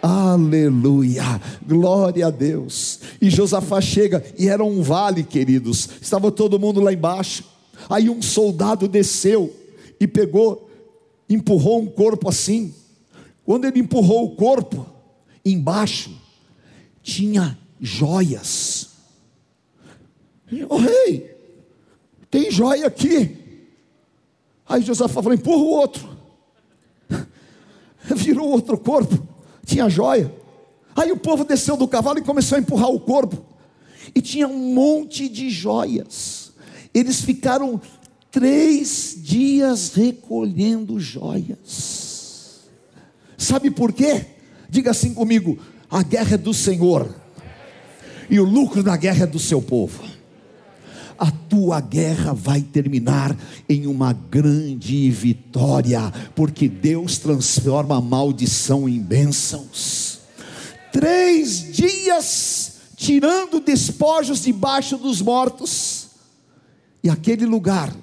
Aleluia, 0.01 1.41
glória 1.65 2.27
a 2.27 2.29
Deus. 2.29 2.99
E 3.21 3.29
Josafá 3.29 3.79
chega, 3.79 4.21
e 4.37 4.49
era 4.49 4.63
um 4.65 4.81
vale, 4.81 5.23
queridos, 5.23 5.87
estava 6.01 6.29
todo 6.29 6.59
mundo 6.59 6.81
lá 6.81 6.91
embaixo. 6.91 7.45
Aí 7.89 8.09
um 8.09 8.21
soldado 8.21 8.85
desceu 8.85 9.53
e 9.99 10.07
pegou, 10.07 10.69
empurrou 11.29 11.81
um 11.81 11.87
corpo 11.87 12.29
assim. 12.29 12.73
Quando 13.45 13.65
ele 13.65 13.79
empurrou 13.79 14.25
o 14.25 14.35
corpo, 14.35 14.85
embaixo 15.43 16.11
tinha 17.01 17.57
joias. 17.79 18.89
O 20.69 20.77
rei, 20.77 21.35
tem 22.29 22.51
joia 22.51 22.87
aqui. 22.87 23.37
Aí 24.67 24.81
Josafá 24.81 25.21
falou: 25.21 25.33
empurra 25.33 25.63
o 25.63 25.67
outro. 25.67 26.17
Virou 28.15 28.49
outro 28.49 28.77
corpo, 28.77 29.25
tinha 29.65 29.89
joia. 29.89 30.33
Aí 30.95 31.11
o 31.11 31.17
povo 31.17 31.45
desceu 31.45 31.77
do 31.77 31.87
cavalo 31.87 32.19
e 32.19 32.23
começou 32.23 32.57
a 32.57 32.59
empurrar 32.59 32.89
o 32.89 32.99
corpo. 32.99 33.45
E 34.15 34.21
tinha 34.21 34.47
um 34.47 34.73
monte 34.73 35.29
de 35.29 35.49
joias. 35.49 36.51
Eles 36.93 37.21
ficaram 37.21 37.79
três 38.31 39.15
dias 39.17 39.93
recolhendo 39.93 40.99
joias. 40.99 42.61
Sabe 43.37 43.69
por 43.69 43.93
quê? 43.93 44.25
Diga 44.69 44.91
assim 44.91 45.13
comigo: 45.13 45.57
a 45.89 46.03
guerra 46.03 46.35
é 46.35 46.37
do 46.37 46.53
Senhor, 46.53 47.13
e 48.29 48.39
o 48.39 48.43
lucro 48.43 48.83
da 48.83 48.97
guerra 48.97 49.23
é 49.23 49.27
do 49.27 49.39
seu 49.39 49.61
povo. 49.61 50.03
A 51.19 51.31
tua 51.31 51.81
guerra 51.81 52.31
vai 52.31 52.61
terminar 52.61 53.35
em 53.67 53.87
uma 53.87 54.13
grande 54.13 55.09
vitória, 55.09 56.13
porque 56.35 56.67
Deus 56.67 57.17
transforma 57.17 57.97
a 57.97 58.01
maldição 58.01 58.87
em 58.87 58.99
bênçãos. 58.99 60.19
Três 60.91 61.73
dias 61.73 62.73
tirando 62.95 63.59
despojos 63.59 64.41
debaixo 64.41 64.97
dos 64.97 65.21
mortos, 65.21 66.07
e 67.03 67.09
aquele 67.09 67.45
lugar 67.45 67.95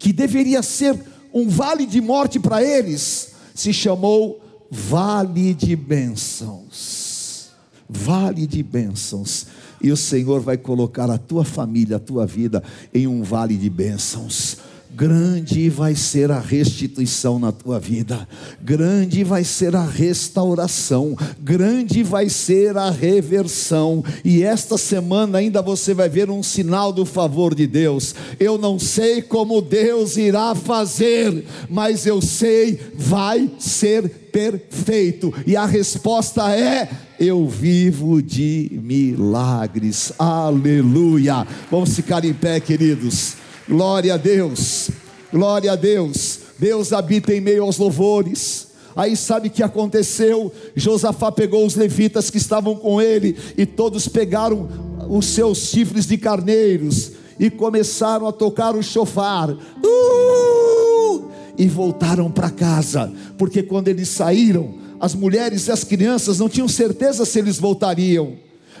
que 0.00 0.12
deveria 0.12 0.62
ser 0.62 0.98
um 1.32 1.46
vale 1.46 1.86
de 1.86 2.00
morte 2.00 2.40
para 2.40 2.60
eles, 2.64 3.32
se 3.54 3.72
chamou 3.72 4.40
Vale 4.70 5.54
de 5.54 5.76
Bênçãos. 5.76 7.50
Vale 7.88 8.46
de 8.46 8.62
Bênçãos. 8.62 9.46
E 9.80 9.92
o 9.92 9.96
Senhor 9.96 10.40
vai 10.40 10.56
colocar 10.56 11.10
a 11.10 11.18
tua 11.18 11.44
família, 11.44 11.96
a 11.96 12.00
tua 12.00 12.26
vida 12.26 12.62
em 12.92 13.06
um 13.06 13.22
vale 13.22 13.56
de 13.56 13.70
bênçãos 13.70 14.58
grande 15.00 15.70
vai 15.70 15.94
ser 15.94 16.30
a 16.30 16.38
restituição 16.38 17.38
na 17.38 17.50
tua 17.50 17.80
vida, 17.80 18.28
grande 18.60 19.24
vai 19.24 19.44
ser 19.44 19.74
a 19.74 19.82
restauração, 19.82 21.16
grande 21.40 22.02
vai 22.02 22.28
ser 22.28 22.76
a 22.76 22.90
reversão, 22.90 24.04
e 24.22 24.42
esta 24.42 24.76
semana 24.76 25.38
ainda 25.38 25.62
você 25.62 25.94
vai 25.94 26.10
ver 26.10 26.28
um 26.28 26.42
sinal 26.42 26.92
do 26.92 27.06
favor 27.06 27.54
de 27.54 27.66
Deus. 27.66 28.14
Eu 28.38 28.58
não 28.58 28.78
sei 28.78 29.22
como 29.22 29.62
Deus 29.62 30.18
irá 30.18 30.54
fazer, 30.54 31.46
mas 31.70 32.04
eu 32.04 32.20
sei, 32.20 32.78
vai 32.94 33.50
ser 33.58 34.06
perfeito, 34.30 35.32
e 35.46 35.56
a 35.56 35.64
resposta 35.64 36.54
é: 36.54 36.90
eu 37.18 37.48
vivo 37.48 38.20
de 38.20 38.70
milagres, 38.82 40.12
aleluia. 40.18 41.46
Vamos 41.70 41.96
ficar 41.96 42.22
em 42.22 42.34
pé, 42.34 42.60
queridos. 42.60 43.40
Glória 43.70 44.14
a 44.14 44.16
Deus, 44.16 44.90
glória 45.32 45.70
a 45.70 45.76
Deus. 45.76 46.40
Deus 46.58 46.92
habita 46.92 47.32
em 47.32 47.40
meio 47.40 47.62
aos 47.62 47.78
louvores. 47.78 48.66
Aí 48.96 49.16
sabe 49.16 49.46
o 49.46 49.50
que 49.50 49.62
aconteceu? 49.62 50.52
Josafá 50.74 51.30
pegou 51.30 51.64
os 51.64 51.76
levitas 51.76 52.30
que 52.30 52.38
estavam 52.38 52.74
com 52.74 53.00
ele 53.00 53.36
e 53.56 53.64
todos 53.64 54.08
pegaram 54.08 54.68
os 55.08 55.26
seus 55.26 55.68
chifres 55.68 56.04
de 56.04 56.18
carneiros 56.18 57.12
e 57.38 57.48
começaram 57.48 58.26
a 58.26 58.32
tocar 58.32 58.74
o 58.74 58.82
chofar. 58.82 59.50
Uh! 59.52 61.28
E 61.56 61.68
voltaram 61.68 62.28
para 62.28 62.50
casa, 62.50 63.12
porque 63.38 63.62
quando 63.62 63.86
eles 63.86 64.08
saíram, 64.08 64.74
as 64.98 65.14
mulheres 65.14 65.68
e 65.68 65.70
as 65.70 65.84
crianças 65.84 66.40
não 66.40 66.48
tinham 66.48 66.66
certeza 66.66 67.24
se 67.24 67.38
eles 67.38 67.56
voltariam. 67.56 68.32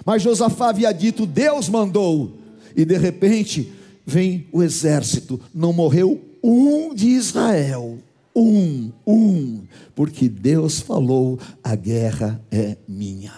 Mas 0.04 0.20
Josafá 0.20 0.70
havia 0.70 0.90
dito: 0.90 1.26
Deus 1.26 1.68
mandou. 1.68 2.32
E 2.76 2.84
de 2.84 2.98
repente, 2.98 3.72
vem 4.06 4.46
o 4.52 4.62
exército, 4.62 5.40
não 5.54 5.72
morreu 5.72 6.20
um 6.42 6.94
de 6.94 7.08
Israel. 7.08 7.98
Um, 8.34 8.92
um, 9.06 9.62
porque 9.94 10.28
Deus 10.28 10.80
falou: 10.80 11.38
a 11.62 11.74
guerra 11.74 12.40
é 12.50 12.76
minha. 12.88 13.32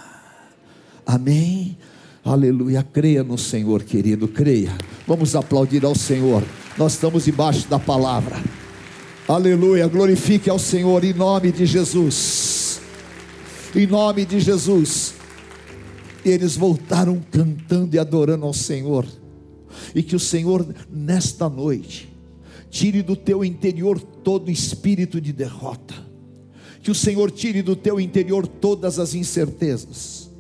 Amém? 1.07 1.77
Aleluia. 2.25 2.83
Creia 2.83 3.25
no 3.25 3.39
Senhor, 3.39 3.83
querido, 3.83 4.29
creia. 4.29 4.77
Vamos 5.07 5.35
aplaudir 5.35 5.85
ao 5.85 5.95
Senhor. 5.95 6.43
Nós 6.79 6.93
estamos 6.93 7.25
debaixo 7.25 7.67
da 7.69 7.79
palavra. 7.79 8.37
Aleluia. 9.27 9.89
Glorifique 9.89 10.49
ao 10.49 10.59
Senhor 10.59 11.03
em 11.05 11.13
nome 11.13 11.51
de 11.51 11.67
Jesus. 11.67 12.81
Em 13.75 13.87
nome 13.87 14.25
de 14.25 14.39
Jesus. 14.39 15.15
E 16.25 16.29
eles 16.29 16.55
voltaram 16.55 17.21
cantando 17.31 17.97
e 17.97 17.99
adorando 17.99 18.45
ao 18.45 18.53
Senhor 18.53 19.07
e 19.95 20.03
que 20.03 20.17
o 20.17 20.21
Senhor, 20.21 20.67
nesta 20.91 21.49
noite, 21.49 22.13
tire 22.71 23.03
do 23.03 23.15
teu 23.15 23.45
interior 23.45 24.01
todo 24.01 24.51
espírito 24.51 25.21
de 25.21 25.33
derrota, 25.33 25.95
que 26.83 26.91
o 26.91 26.95
Senhor 26.95 27.31
tire 27.31 27.63
do 27.63 27.77
teu 27.77 28.01
interior 28.01 28.47
todas 28.47 28.99
as 28.99 29.15
incertezas, 29.15 30.31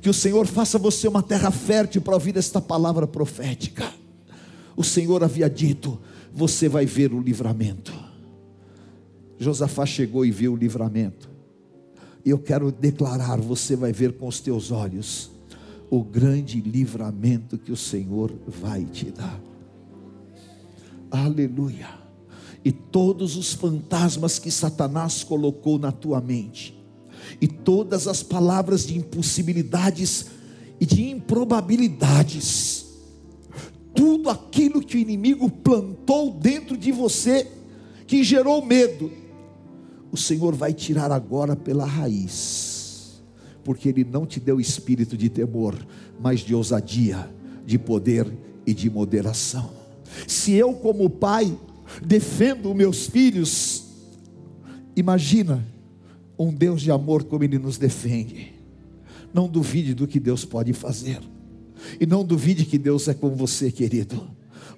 que 0.00 0.08
o 0.08 0.14
Senhor 0.14 0.46
faça 0.46 0.78
você 0.78 1.08
uma 1.08 1.22
terra 1.22 1.50
fértil 1.50 2.00
para 2.00 2.14
ouvir 2.14 2.36
esta 2.36 2.60
palavra 2.60 3.06
profética. 3.06 3.92
O 4.76 4.84
Senhor 4.84 5.22
havia 5.24 5.50
dito: 5.50 5.98
você 6.32 6.68
vai 6.68 6.86
ver 6.86 7.12
o 7.12 7.20
livramento. 7.20 7.92
Josafá 9.38 9.84
chegou 9.84 10.24
e 10.24 10.30
viu 10.30 10.52
o 10.52 10.56
livramento. 10.56 11.28
Eu 12.24 12.38
quero 12.38 12.70
declarar: 12.70 13.40
você 13.40 13.74
vai 13.74 13.92
ver 13.92 14.12
com 14.12 14.28
os 14.28 14.40
teus 14.40 14.70
olhos 14.70 15.33
o 15.90 16.02
grande 16.02 16.60
livramento 16.60 17.58
que 17.58 17.72
o 17.72 17.76
Senhor 17.76 18.32
vai 18.46 18.84
te 18.84 19.10
dar. 19.10 19.40
Aleluia. 21.10 21.88
E 22.64 22.72
todos 22.72 23.36
os 23.36 23.52
fantasmas 23.52 24.38
que 24.38 24.50
Satanás 24.50 25.22
colocou 25.22 25.78
na 25.78 25.92
tua 25.92 26.20
mente, 26.20 26.74
e 27.40 27.46
todas 27.46 28.06
as 28.06 28.22
palavras 28.22 28.86
de 28.86 28.98
impossibilidades 28.98 30.26
e 30.80 30.86
de 30.86 31.08
improbabilidades, 31.08 32.86
tudo 33.94 34.28
aquilo 34.28 34.82
que 34.82 34.96
o 34.96 35.00
inimigo 35.00 35.48
plantou 35.50 36.32
dentro 36.32 36.76
de 36.76 36.90
você, 36.90 37.50
que 38.06 38.24
gerou 38.24 38.64
medo, 38.64 39.10
o 40.10 40.16
Senhor 40.16 40.54
vai 40.54 40.72
tirar 40.72 41.12
agora 41.12 41.54
pela 41.54 41.84
raiz 41.84 42.73
porque 43.64 43.88
Ele 43.88 44.04
não 44.04 44.26
te 44.26 44.38
deu 44.38 44.60
espírito 44.60 45.16
de 45.16 45.28
temor, 45.28 45.74
mas 46.20 46.40
de 46.40 46.54
ousadia, 46.54 47.28
de 47.66 47.78
poder 47.78 48.30
e 48.66 48.74
de 48.74 48.90
moderação. 48.90 49.70
Se 50.28 50.52
eu, 50.52 50.74
como 50.74 51.08
pai, 51.08 51.56
defendo 52.04 52.74
meus 52.74 53.06
filhos, 53.06 53.84
imagina 54.94 55.66
um 56.38 56.52
Deus 56.52 56.82
de 56.82 56.90
amor 56.90 57.24
como 57.24 57.42
Ele 57.42 57.58
nos 57.58 57.78
defende. 57.78 58.52
Não 59.32 59.48
duvide 59.48 59.94
do 59.94 60.06
que 60.06 60.20
Deus 60.20 60.44
pode 60.44 60.72
fazer, 60.72 61.20
e 62.00 62.06
não 62.06 62.24
duvide 62.24 62.64
que 62.64 62.78
Deus 62.78 63.08
é 63.08 63.14
com 63.14 63.30
você, 63.30 63.72
querido. 63.72 64.28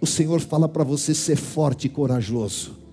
O 0.01 0.07
Senhor 0.07 0.40
fala 0.40 0.68
para 0.68 0.85
você 0.85 1.14
ser 1.14 1.37
forte 1.37 1.87
e 1.87 1.90
corajoso 1.90 2.86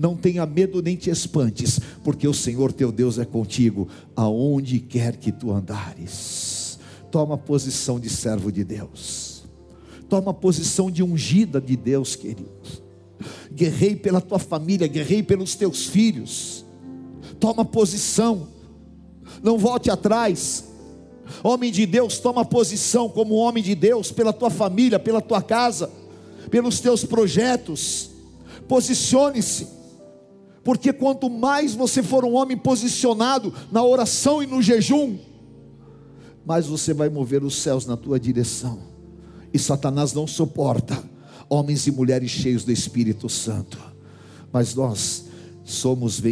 não 0.00 0.16
tenha 0.16 0.46
medo 0.46 0.80
nem 0.80 0.96
te 0.96 1.10
espantes, 1.10 1.78
porque 2.02 2.26
o 2.26 2.32
Senhor 2.32 2.72
teu 2.72 2.90
Deus 2.90 3.18
é 3.18 3.24
contigo, 3.26 3.86
aonde 4.16 4.78
quer 4.78 5.14
que 5.18 5.30
tu 5.30 5.52
andares. 5.52 6.78
Toma 7.10 7.36
posição 7.36 8.00
de 8.00 8.08
servo 8.08 8.50
de 8.50 8.64
Deus, 8.64 9.44
toma 10.08 10.32
posição 10.32 10.90
de 10.90 11.02
ungida 11.02 11.60
de 11.60 11.76
Deus, 11.76 12.16
querido. 12.16 12.48
Guerrei 13.52 13.94
pela 13.94 14.22
tua 14.22 14.38
família, 14.38 14.86
guerrei 14.86 15.22
pelos 15.22 15.54
teus 15.54 15.84
filhos. 15.84 16.64
Toma 17.38 17.62
posição, 17.62 18.48
não 19.42 19.58
volte 19.58 19.90
atrás. 19.90 20.64
Homem 21.44 21.70
de 21.70 21.84
Deus, 21.84 22.18
toma 22.18 22.42
posição 22.42 23.06
como 23.06 23.34
homem 23.34 23.62
de 23.62 23.74
Deus 23.74 24.10
pela 24.10 24.32
tua 24.32 24.48
família, 24.48 24.98
pela 24.98 25.20
tua 25.20 25.42
casa, 25.42 25.90
pelos 26.50 26.80
teus 26.80 27.04
projetos. 27.04 28.08
Posicione-se 28.66 29.79
porque 30.70 30.92
quanto 30.92 31.28
mais 31.28 31.74
você 31.74 32.00
for 32.00 32.24
um 32.24 32.36
homem 32.36 32.56
posicionado 32.56 33.52
na 33.72 33.82
oração 33.82 34.40
e 34.40 34.46
no 34.46 34.62
jejum, 34.62 35.18
mais 36.46 36.68
você 36.68 36.94
vai 36.94 37.08
mover 37.08 37.42
os 37.42 37.56
céus 37.56 37.86
na 37.86 37.96
tua 37.96 38.20
direção. 38.20 38.78
E 39.52 39.58
Satanás 39.58 40.12
não 40.12 40.28
suporta 40.28 41.02
homens 41.48 41.88
e 41.88 41.90
mulheres 41.90 42.30
cheios 42.30 42.62
do 42.62 42.70
Espírito 42.70 43.28
Santo. 43.28 43.80
Mas 44.52 44.72
nós 44.72 45.24
somos 45.64 46.22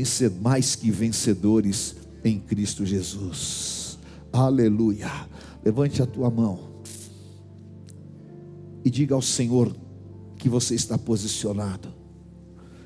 mais 0.40 0.76
que 0.76 0.88
vencedores 0.88 1.96
em 2.22 2.38
Cristo 2.38 2.86
Jesus. 2.86 3.98
Aleluia. 4.32 5.10
Levante 5.64 6.00
a 6.00 6.06
tua 6.06 6.30
mão 6.30 6.60
e 8.84 8.88
diga 8.88 9.16
ao 9.16 9.22
Senhor 9.22 9.74
que 10.36 10.48
você 10.48 10.76
está 10.76 10.96
posicionado, 10.96 11.92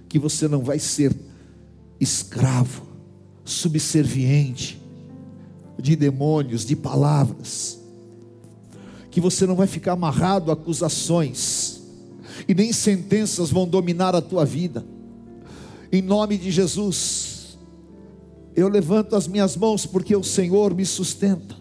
que 0.08 0.18
você 0.18 0.48
não 0.48 0.62
vai 0.62 0.78
ser 0.78 1.14
escravo, 2.02 2.82
subserviente 3.44 4.82
de 5.78 5.94
demônios, 5.94 6.66
de 6.66 6.74
palavras, 6.74 7.78
que 9.08 9.20
você 9.20 9.46
não 9.46 9.54
vai 9.54 9.68
ficar 9.68 9.92
amarrado 9.92 10.50
a 10.50 10.54
acusações, 10.54 11.80
e 12.48 12.54
nem 12.54 12.72
sentenças 12.72 13.50
vão 13.50 13.68
dominar 13.68 14.16
a 14.16 14.20
tua 14.20 14.44
vida, 14.44 14.84
em 15.92 16.02
nome 16.02 16.36
de 16.36 16.50
Jesus, 16.50 17.56
eu 18.56 18.68
levanto 18.68 19.14
as 19.14 19.28
minhas 19.28 19.56
mãos 19.56 19.86
porque 19.86 20.16
o 20.16 20.24
Senhor 20.24 20.74
me 20.74 20.84
sustenta, 20.84 21.54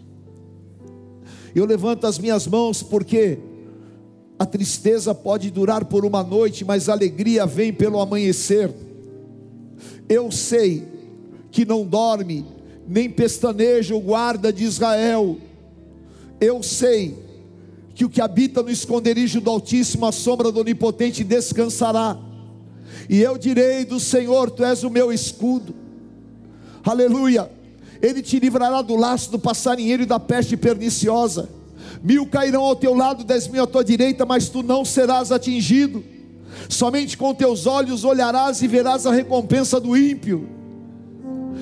eu 1.54 1.64
levanto 1.64 2.04
as 2.04 2.18
minhas 2.18 2.48
mãos 2.48 2.82
porque 2.82 3.38
a 4.38 4.46
tristeza 4.46 5.14
pode 5.14 5.52
durar 5.52 5.84
por 5.84 6.04
uma 6.04 6.24
noite, 6.24 6.64
mas 6.64 6.88
a 6.88 6.94
alegria 6.94 7.46
vem 7.46 7.72
pelo 7.72 8.00
amanhecer. 8.00 8.74
Eu 10.08 10.30
sei 10.30 10.86
que 11.50 11.64
não 11.64 11.84
dorme, 11.84 12.46
nem 12.86 13.10
pestaneja 13.10 13.94
o 13.94 14.00
guarda 14.00 14.52
de 14.52 14.64
Israel. 14.64 15.38
Eu 16.40 16.62
sei 16.62 17.16
que 17.94 18.04
o 18.04 18.10
que 18.10 18.20
habita 18.20 18.62
no 18.62 18.70
esconderijo 18.70 19.40
do 19.40 19.50
Altíssimo, 19.50 20.06
a 20.06 20.12
sombra 20.12 20.50
do 20.50 20.60
Onipotente, 20.60 21.22
descansará. 21.22 22.18
E 23.08 23.20
eu 23.20 23.36
direi 23.36 23.84
do 23.84 24.00
Senhor: 24.00 24.50
Tu 24.50 24.64
és 24.64 24.82
o 24.82 24.90
meu 24.90 25.12
escudo. 25.12 25.74
Aleluia. 26.84 27.50
Ele 28.00 28.20
te 28.20 28.40
livrará 28.40 28.82
do 28.82 28.96
laço 28.96 29.30
do 29.30 29.38
passarinheiro 29.38 30.02
e 30.02 30.06
da 30.06 30.18
peste 30.18 30.56
perniciosa. 30.56 31.48
Mil 32.02 32.26
cairão 32.26 32.64
ao 32.64 32.74
teu 32.74 32.94
lado, 32.94 33.22
dez 33.22 33.46
mil 33.46 33.62
à 33.62 33.66
tua 33.66 33.84
direita, 33.84 34.26
mas 34.26 34.48
tu 34.48 34.62
não 34.62 34.84
serás 34.84 35.30
atingido. 35.30 36.02
Somente 36.68 37.16
com 37.16 37.34
teus 37.34 37.66
olhos 37.66 38.04
olharás 38.04 38.62
e 38.62 38.66
verás 38.66 39.06
a 39.06 39.12
recompensa 39.12 39.80
do 39.80 39.96
ímpio. 39.96 40.48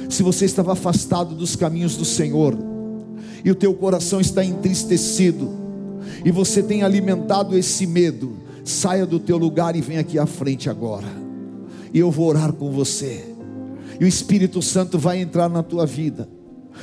Se 0.08 0.22
você 0.22 0.44
estava 0.44 0.72
afastado 0.72 1.34
dos 1.34 1.56
caminhos 1.56 1.96
do 1.96 2.04
Senhor, 2.04 2.56
e 3.44 3.50
o 3.50 3.54
teu 3.54 3.72
coração 3.74 4.20
está 4.20 4.44
entristecido, 4.44 5.50
e 6.24 6.30
você 6.30 6.62
tem 6.62 6.82
alimentado 6.82 7.56
esse 7.56 7.86
medo, 7.86 8.36
saia 8.64 9.06
do 9.06 9.18
teu 9.18 9.36
lugar 9.36 9.74
e 9.76 9.80
vem 9.80 9.98
aqui 9.98 10.18
à 10.18 10.26
frente 10.26 10.68
agora. 10.68 11.06
E 11.92 11.98
eu 11.98 12.10
vou 12.10 12.28
orar 12.28 12.52
com 12.52 12.70
você. 12.70 13.24
E 13.98 14.04
o 14.04 14.08
Espírito 14.08 14.62
Santo 14.62 14.98
vai 14.98 15.20
entrar 15.20 15.48
na 15.48 15.62
tua 15.62 15.86
vida. 15.86 16.28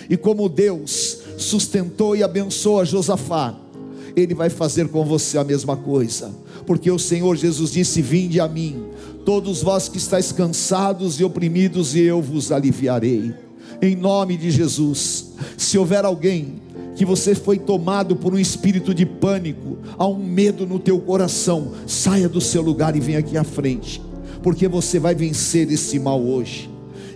E 0.10 0.18
como 0.18 0.50
Deus 0.50 1.20
sustentou 1.38 2.16
e 2.16 2.24
abençoou 2.24 2.82
a 2.82 2.86
Josafá, 2.86 3.56
Ele 4.16 4.34
vai 4.34 4.50
fazer 4.50 4.90
com 4.90 5.06
você 5.06 5.38
a 5.38 5.44
mesma 5.44 5.76
coisa. 5.76 6.32
Porque 6.68 6.92
o 6.92 7.00
Senhor 7.00 7.36
Jesus 7.38 7.72
disse: 7.72 8.02
Vinde 8.02 8.42
a 8.42 8.48
mim, 8.48 8.84
todos 9.26 9.64
vós 9.64 9.88
que 9.88 9.98
estáis 9.98 10.34
cansados 10.34 11.20
e 11.20 11.24
oprimidos, 11.24 11.96
e 11.96 12.02
eu 12.02 12.22
vos 12.22 12.52
aliviarei. 12.52 13.34
Em 13.82 13.96
nome 13.96 14.38
de 14.38 14.52
Jesus. 14.52 15.32
Se 15.58 15.78
houver 15.78 16.04
alguém 16.04 16.62
que 16.96 17.06
você 17.06 17.34
foi 17.34 17.58
tomado 17.58 18.16
por 18.16 18.34
um 18.34 18.40
espírito 18.40 18.94
de 18.94 19.06
pânico, 19.06 19.78
há 19.98 20.06
um 20.06 20.18
medo 20.18 20.66
no 20.66 20.78
teu 20.78 21.00
coração, 21.00 21.72
saia 21.86 22.28
do 22.28 22.42
seu 22.42 22.62
lugar 22.62 22.96
e 22.96 23.00
venha 23.00 23.20
aqui 23.20 23.38
à 23.38 23.44
frente, 23.44 24.02
porque 24.42 24.68
você 24.68 25.00
vai 25.00 25.14
vencer 25.14 25.72
esse 25.72 26.00
mal 26.00 26.20
hoje, 26.20 26.70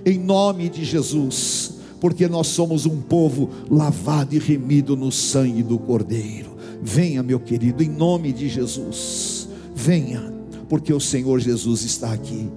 em 0.06 0.20
nome 0.20 0.70
de 0.70 0.86
Jesus, 0.86 1.80
porque 2.00 2.28
nós 2.28 2.48
somos 2.48 2.86
um 2.86 3.02
povo 3.02 3.50
lavado 3.70 4.36
e 4.36 4.40
remido 4.40 4.96
no 4.96 5.12
sangue 5.12 5.64
do 5.64 5.80
Cordeiro. 5.80 6.51
Venha, 6.82 7.22
meu 7.22 7.40
querido, 7.40 7.84
em 7.84 7.90
nome 7.90 8.34
de 8.34 8.50
Jesus, 8.50 9.48
venha, 9.76 10.34
porque 10.68 10.92
o 10.92 11.00
Senhor 11.00 11.40
Jesus 11.40 11.84
está 11.84 12.12
aqui. 12.12 12.50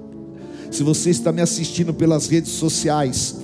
Se 0.70 0.82
você 0.82 1.10
está 1.10 1.30
me 1.30 1.42
assistindo 1.42 1.92
pelas 1.92 2.26
redes 2.26 2.52
sociais, 2.52 3.36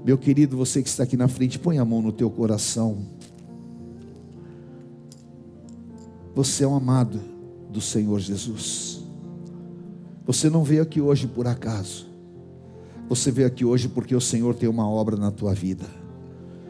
Meu 0.05 0.19
querido, 0.19 0.57
você 0.57 0.83
que 0.83 0.89
está 0.89 1.05
aqui 1.05 1.17
na 1.17 1.29
frente, 1.29 1.59
põe 1.59 1.79
a 1.79 1.85
mão 1.85 2.03
no 2.03 2.13
teu 2.13 2.29
coração. 2.31 2.99
Você 6.35 6.65
é 6.65 6.67
um 6.67 6.75
amado 6.75 7.21
do 7.71 7.81
Senhor 7.81 8.19
Jesus. 8.19 8.92
Você 10.33 10.49
não 10.49 10.65
veio 10.65 10.83
aqui 10.83 10.99
hoje 10.99 11.27
por 11.27 11.47
acaso. 11.47 12.07
Você 13.07 13.31
veio 13.31 13.47
aqui 13.47 13.67
hoje 13.67 13.87
porque 13.87 14.15
o 14.15 14.21
Senhor 14.21 14.55
tem 14.55 14.67
uma 14.67 14.89
obra 14.89 15.15
na 15.15 15.31
tua 15.31 15.53
vida. 15.53 15.85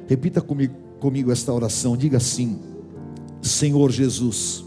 Repita 0.08 0.40
comigo, 0.40 0.74
comigo 0.98 1.30
esta 1.30 1.52
oração. 1.52 1.96
Diga 1.96 2.16
assim: 2.16 2.58
Senhor 3.40 3.88
Jesus, 3.92 4.64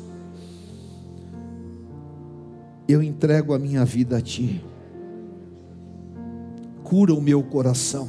eu 2.88 3.04
entrego 3.04 3.54
a 3.54 3.60
minha 3.60 3.84
vida 3.84 4.16
a 4.16 4.22
Ti, 4.22 4.64
cura 6.82 7.14
o 7.14 7.22
meu 7.22 7.44
coração, 7.44 8.08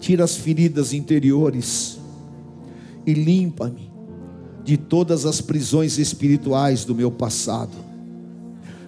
tira 0.00 0.24
as 0.24 0.34
feridas 0.34 0.92
interiores 0.92 2.00
e 3.06 3.14
limpa-me 3.14 3.92
de 4.64 4.76
todas 4.76 5.24
as 5.24 5.40
prisões 5.40 5.98
espirituais 5.98 6.84
do 6.84 6.96
meu 6.96 7.12
passado, 7.12 7.89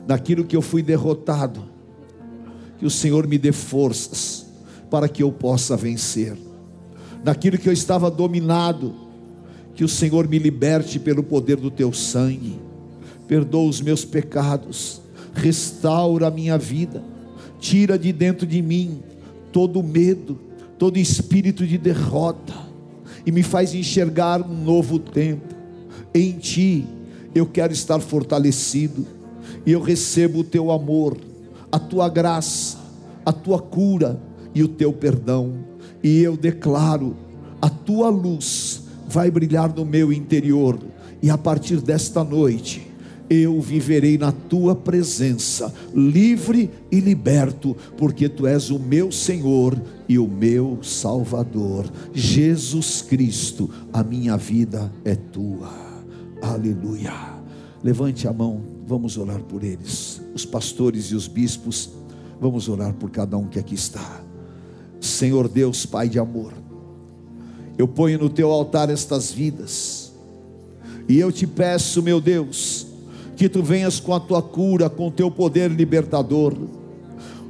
daquilo 0.07 0.45
que 0.45 0.57
eu 0.57 0.63
fui 0.63 0.83
derrotado, 0.83 1.65
que 2.79 2.87
o 2.87 2.91
Senhor 2.91 3.27
me 3.27 3.39
dê 3.39 3.53
forças 3.53 4.47
para 4.91 5.09
que 5.09 5.23
eu 5.23 5.33
possa 5.33 5.77
vencer, 5.77 6.37
daquilo 7.23 7.59
que 7.59 7.69
eu 7.69 7.73
estava 7.73 8.11
dominado, 8.11 8.95
que 9.75 9.85
o 9.85 9.89
Senhor 9.89 10.29
me 10.29 10.39
liberte 10.39 10.99
pelo 10.99 11.23
poder 11.23 11.57
do 11.57 11.71
teu 11.71 11.93
sangue, 11.93 12.61
perdoa 13.27 13.69
os 13.69 13.81
meus 13.81 14.05
pecados, 14.05 15.01
restaura 15.33 16.27
a 16.27 16.31
minha 16.31 16.59
vida, 16.59 17.03
tira 17.59 17.99
de 17.99 18.13
dentro 18.13 18.47
de 18.47 18.61
mim 18.61 19.03
todo 19.53 19.83
medo, 19.83 20.39
todo 20.79 20.99
espírito 20.99 21.67
de 21.67 21.79
derrota, 21.79 22.55
e 23.25 23.31
me 23.31 23.43
faz 23.43 23.75
enxergar 23.75 24.43
um 24.43 24.65
novo 24.65 24.99
tempo. 24.99 25.55
Em 26.13 26.33
ti 26.33 26.85
eu 27.35 27.47
quero 27.47 27.73
estar 27.73 28.01
fortalecido, 28.01 29.07
e 29.65 29.73
eu 29.73 29.81
recebo 29.81 30.41
o 30.41 30.45
teu 30.45 30.71
amor, 30.71 31.17
a 31.71 31.79
tua 31.79 32.09
graça, 32.09 32.79
a 33.25 33.33
tua 33.33 33.59
cura 33.59 34.21
e 34.55 34.63
o 34.63 34.69
teu 34.69 34.93
perdão, 34.93 35.55
e 36.03 36.21
eu 36.21 36.37
declaro 36.37 37.17
a 37.61 37.69
tua 37.69 38.09
luz 38.09 38.83
vai 39.09 39.31
brilhar 39.31 39.73
no 39.73 39.85
meu 39.85 40.13
interior, 40.13 40.79
e 41.23 41.31
a 41.31 41.39
partir 41.39 41.81
desta 41.81 42.25
noite, 42.25 42.89
eu 43.31 43.61
viverei 43.61 44.19
na 44.19 44.33
tua 44.33 44.75
presença, 44.75 45.73
livre 45.95 46.71
e 46.91 47.01
liberto, 47.01 47.77
porque 47.97 48.29
tu 48.29 48.47
és 48.47 48.71
o 48.71 48.79
meu 48.79 49.11
Senhor 49.13 49.81
e 50.09 50.19
o 50.19 50.29
meu 50.29 50.81
Salvador. 50.83 51.87
Jesus 52.13 53.01
Cristo, 53.01 53.71
a 53.93 54.03
minha 54.03 54.37
vida 54.37 54.93
é 55.05 55.15
tua. 55.15 55.73
Aleluia. 56.43 57.15
Levante 57.83 58.29
a 58.29 58.33
mão, 58.33 58.61
vamos 58.87 59.17
orar 59.17 59.41
por 59.41 59.63
eles. 59.65 60.21
Os 60.35 60.45
pastores 60.45 61.07
e 61.07 61.15
os 61.15 61.27
bispos, 61.27 61.91
vamos 62.41 62.69
orar 62.69 62.93
por 62.95 63.11
cada 63.11 63.37
um 63.37 63.47
que 63.47 63.59
aqui 63.59 63.75
está. 63.75 64.23
Senhor 65.01 65.49
Deus, 65.49 65.85
Pai 65.85 66.09
de 66.09 66.19
amor, 66.19 66.53
eu 67.77 67.89
ponho 67.89 68.19
no 68.19 68.29
teu 68.29 68.51
altar 68.51 68.91
estas 68.91 69.33
vidas. 69.33 70.13
E 71.09 71.19
eu 71.19 71.33
te 71.33 71.47
peço, 71.47 72.03
meu 72.03 72.21
Deus, 72.21 72.87
que 73.37 73.49
tu 73.49 73.63
venhas 73.63 73.99
com 73.99 74.15
a 74.15 74.21
tua 74.21 74.41
cura, 74.41 74.89
com 74.89 75.09
o 75.09 75.11
teu 75.11 75.31
poder 75.31 75.71
libertador. 75.71 76.55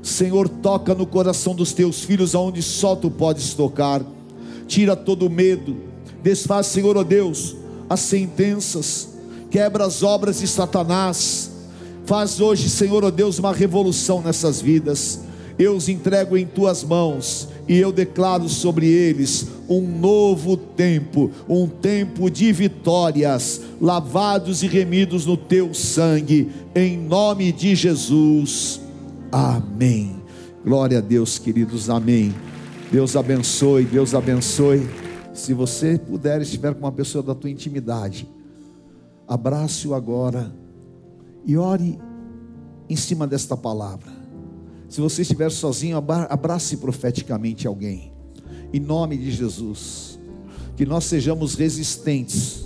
Senhor, 0.03 0.49
toca 0.49 0.95
no 0.95 1.07
coração 1.07 1.55
dos 1.55 1.73
teus 1.73 2.03
filhos 2.03 2.35
aonde 2.35 2.63
só 2.63 2.97
tu 2.97 3.11
podes 3.11 3.55
tocar. 3.55 4.03
Tira 4.67 4.97
todo 4.97 5.29
medo. 5.29 5.77
Desfaz, 6.23 6.67
Senhor, 6.69 6.97
ó 6.97 7.01
oh 7.01 7.05
Deus, 7.05 7.57
as 7.89 8.01
sentenças. 8.01 9.12
Quebra 9.53 9.85
as 9.85 10.03
obras 10.03 10.39
de 10.41 10.49
Satanás. 10.49 11.51
Faz 12.07 12.41
hoje, 12.41 12.71
Senhor, 12.71 13.05
ó 13.05 13.09
oh 13.09 13.11
Deus, 13.11 13.39
uma 13.39 13.53
revolução 13.53 14.23
nessas 14.23 14.63
vidas. 14.63 15.21
Eu 15.59 15.77
os 15.77 15.91
entrego 15.91 16.39
em 16.39 16.47
tuas 16.47 16.83
mãos 16.83 17.49
e 17.69 17.77
eu 17.77 17.93
declaro 17.93 18.49
sobre 18.49 18.87
eles 18.87 19.47
um 19.69 19.83
novo 19.83 20.57
tempo, 20.57 21.31
um 21.47 21.69
tempo 21.69 22.31
de 22.31 22.51
vitórias, 22.51 23.61
lavados 23.79 24.63
e 24.63 24.67
remidos 24.67 25.27
no 25.27 25.37
teu 25.37 25.75
sangue, 25.75 26.51
em 26.75 26.97
nome 26.97 27.53
de 27.53 27.75
Jesus. 27.75 28.81
Amém. 29.31 30.17
Glória 30.65 30.97
a 30.97 31.03
Deus, 31.03 31.39
queridos. 31.39 31.91
Amém. 31.91 32.35
Deus 32.91 33.17
abençoe, 33.17 33.85
Deus 33.85 34.15
abençoe. 34.15 34.89
Se 35.35 35.53
você 35.53 35.99
puder, 35.99 36.41
estiver 36.41 36.73
com 36.73 36.81
uma 36.81 36.93
pessoa 36.93 37.23
da 37.23 37.35
tua 37.35 37.51
intimidade, 37.51 38.27
abrace-o 39.33 39.95
agora 39.95 40.53
e 41.47 41.57
ore 41.57 41.99
em 42.89 42.97
cima 42.97 43.27
desta 43.27 43.57
palavra. 43.57 44.13
Se 44.89 45.01
você 45.01 45.23
estiver 45.23 45.51
sozinho, 45.51 45.97
abrace 45.97 46.77
profeticamente 46.77 47.67
alguém. 47.67 48.13
Em 48.75 48.79
nome 48.79 49.17
de 49.17 49.31
Jesus. 49.31 50.19
Que 50.77 50.85
nós 50.85 51.05
sejamos 51.05 51.55
resistentes. 51.55 52.65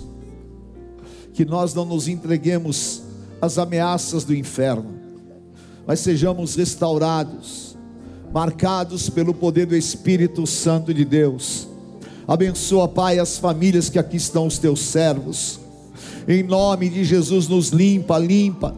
Que 1.33 1.45
nós 1.45 1.73
não 1.73 1.85
nos 1.85 2.09
entreguemos 2.09 3.03
às 3.41 3.57
ameaças 3.57 4.25
do 4.25 4.35
inferno. 4.35 4.99
Mas 5.85 6.01
sejamos 6.01 6.55
restaurados, 6.55 7.77
marcados 8.33 9.09
pelo 9.09 9.33
poder 9.33 9.67
do 9.67 9.75
Espírito 9.75 10.45
Santo 10.45 10.93
de 10.93 11.05
Deus. 11.05 11.65
Abençoa, 12.27 12.89
Pai, 12.89 13.19
as 13.19 13.37
famílias 13.37 13.89
que 13.89 13.97
aqui 13.97 14.17
estão, 14.17 14.47
os 14.47 14.57
teus 14.57 14.81
servos. 14.81 15.61
Em 16.27 16.43
nome 16.43 16.89
de 16.89 17.03
Jesus, 17.03 17.47
nos 17.47 17.69
limpa, 17.69 18.17
limpa. 18.17 18.75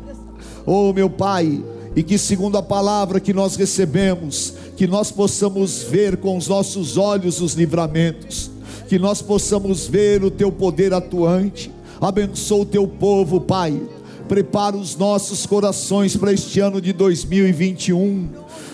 Oh, 0.66 0.94
meu 0.94 1.10
Pai, 1.10 1.64
e 1.96 2.04
que, 2.04 2.18
segundo 2.18 2.58
a 2.58 2.64
palavra 2.64 3.20
que 3.20 3.34
nós 3.34 3.56
recebemos, 3.56 4.54
que 4.78 4.88
nós 4.88 5.12
possamos 5.12 5.84
ver 5.84 6.18
com 6.18 6.38
os 6.38 6.48
nossos 6.48 6.98
olhos 6.98 7.42
os 7.42 7.54
livramentos, 7.54 8.52
que 8.88 9.00
nós 9.00 9.22
possamos 9.22 9.88
ver 9.88 10.24
o 10.24 10.32
teu 10.32 10.52
poder 10.52 10.94
atuante. 10.94 11.72
Abençoa 12.00 12.62
o 12.62 12.66
teu 12.66 12.88
povo, 12.88 13.42
Pai. 13.42 13.82
Prepara 14.28 14.78
os 14.78 14.96
nossos 14.96 15.46
corações 15.46 16.16
para 16.16 16.32
este 16.32 16.60
ano 16.60 16.80
de 16.80 16.94
2021. 16.94 18.30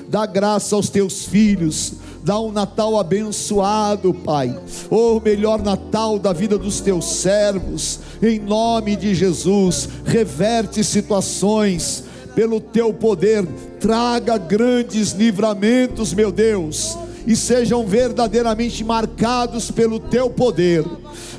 Dá 0.08 0.26
graça 0.26 0.76
aos 0.76 0.90
teus 0.90 1.26
filhos, 1.26 1.94
Dá 2.26 2.40
um 2.40 2.52
Natal 2.52 2.98
abençoado, 2.98 4.12
Pai. 4.12 4.58
O 4.90 5.20
melhor 5.20 5.62
Natal 5.62 6.18
da 6.18 6.34
vida 6.34 6.58
dos 6.58 6.82
teus 6.82 7.06
servos. 7.06 8.00
Em 8.20 8.40
nome 8.40 8.96
de 8.96 9.14
Jesus, 9.14 9.88
reverte 10.04 10.84
situações 10.84 12.04
pelo 12.34 12.60
teu 12.60 12.92
poder. 12.92 13.46
Traga 13.80 14.40
grandes 14.40 15.12
livramentos, 15.12 16.16
meu 16.16 16.32
Deus, 16.32 16.98
e 17.28 17.36
sejam 17.36 17.86
verdadeiramente 17.86 18.84
marcados 18.84 19.70
pelo 19.70 20.00
teu 20.00 20.28
poder. 20.28 20.84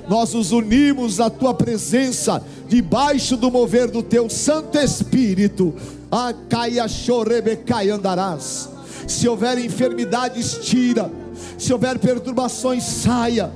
Nós 0.09 0.35
nos 0.35 0.53
unimos 0.53 1.19
à 1.19 1.29
tua 1.29 1.53
presença, 1.53 2.41
debaixo 2.69 3.37
do 3.37 3.51
mover 3.51 3.91
do 3.91 4.05
teu 4.05 4.31
Santo 4.31 4.79
Espírito. 4.79 5.75
A 6.13 6.33
caia 6.49 6.87
chorebecai 6.87 7.91
andarás 7.91 8.76
se 9.07 9.29
houver 9.29 9.59
enfermidades, 9.59 10.59
tira. 10.63 11.11
Se 11.57 11.73
houver 11.73 11.99
perturbações, 11.99 12.83
saia. 12.83 13.51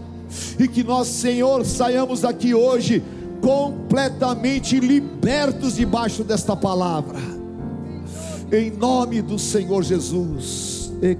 E 0.58 0.68
que 0.68 0.84
nós, 0.84 1.08
Senhor, 1.08 1.64
saiamos 1.64 2.20
daqui 2.20 2.54
hoje 2.54 3.02
completamente 3.40 4.78
libertos 4.78 5.76
debaixo 5.76 6.22
desta 6.22 6.54
palavra. 6.54 7.18
Em 8.52 8.70
nome 8.70 9.22
do 9.22 9.38
Senhor 9.38 9.82
Jesus. 9.82 10.92
E 11.02 11.14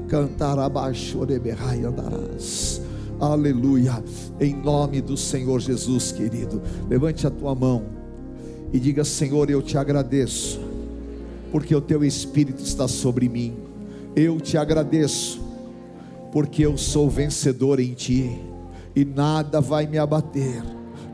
abaixo 0.58 1.22
andarás. 1.84 2.80
Aleluia. 3.18 4.02
Em 4.38 4.54
nome 4.54 5.00
do 5.00 5.16
Senhor 5.16 5.60
Jesus, 5.60 6.12
querido. 6.12 6.62
Levante 6.88 7.26
a 7.26 7.30
tua 7.30 7.54
mão 7.54 7.84
e 8.72 8.78
diga: 8.78 9.04
Senhor, 9.04 9.50
eu 9.50 9.62
te 9.62 9.76
agradeço, 9.76 10.60
porque 11.50 11.74
o 11.74 11.80
teu 11.80 12.04
Espírito 12.04 12.62
está 12.62 12.86
sobre 12.86 13.28
mim 13.28 13.69
eu 14.14 14.40
te 14.40 14.56
agradeço, 14.56 15.40
porque 16.32 16.64
eu 16.64 16.76
sou 16.76 17.08
vencedor 17.08 17.80
em 17.80 17.92
ti, 17.94 18.40
e 18.94 19.04
nada 19.04 19.60
vai 19.60 19.86
me 19.86 19.98
abater, 19.98 20.62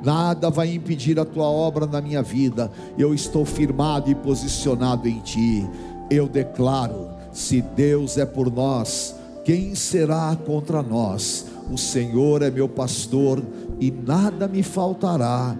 nada 0.03 0.51
vai 0.51 0.73
impedir 0.75 1.19
a 1.19 1.25
tua 1.25 1.47
obra 1.47 1.87
na 1.87 2.01
minha 2.01 2.23
vida. 2.23 2.71
Eu 2.99 3.15
estou 3.15 3.45
firmado 3.45 4.11
e 4.11 4.15
posicionado 4.15 5.09
em 5.09 5.21
ti. 5.21 5.69
Eu 6.11 6.29
declaro: 6.29 7.09
se 7.33 7.61
Deus 7.61 8.17
é 8.17 8.25
por 8.25 8.51
nós, 8.51 9.15
quem 9.45 9.75
será 9.75 10.37
contra 10.37 10.83
nós? 10.83 11.47
O 11.71 11.77
Senhor 11.77 12.43
é 12.43 12.51
meu 12.51 12.69
pastor 12.69 13.43
e 13.81 13.91
nada 13.91 14.49
me 14.49 14.63
faltará. 14.63 15.57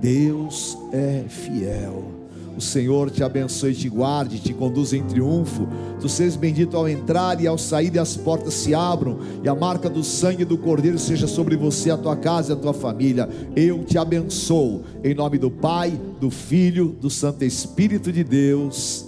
Deus 0.00 0.78
é 0.92 1.24
fiel. 1.28 2.17
O 2.58 2.60
Senhor 2.60 3.08
te 3.08 3.22
abençoe, 3.22 3.72
te 3.72 3.88
guarde, 3.88 4.40
te 4.40 4.52
conduza 4.52 4.96
em 4.96 5.04
triunfo. 5.04 5.68
Tu 6.00 6.08
sejas 6.08 6.34
bendito 6.34 6.76
ao 6.76 6.88
entrar 6.88 7.40
e 7.40 7.46
ao 7.46 7.56
sair, 7.56 7.94
e 7.94 8.00
as 8.00 8.16
portas 8.16 8.52
se 8.52 8.74
abram, 8.74 9.20
e 9.44 9.48
a 9.48 9.54
marca 9.54 9.88
do 9.88 10.02
sangue 10.02 10.44
do 10.44 10.58
Cordeiro 10.58 10.98
seja 10.98 11.28
sobre 11.28 11.56
você, 11.56 11.88
a 11.88 11.96
tua 11.96 12.16
casa 12.16 12.52
e 12.52 12.56
a 12.56 12.58
tua 12.58 12.74
família. 12.74 13.28
Eu 13.54 13.84
te 13.84 13.96
abençoo, 13.96 14.82
em 15.04 15.14
nome 15.14 15.38
do 15.38 15.52
Pai, 15.52 16.00
do 16.20 16.30
Filho, 16.30 16.96
do 17.00 17.08
Santo 17.08 17.44
Espírito 17.44 18.10
de 18.10 18.24
Deus. 18.24 19.07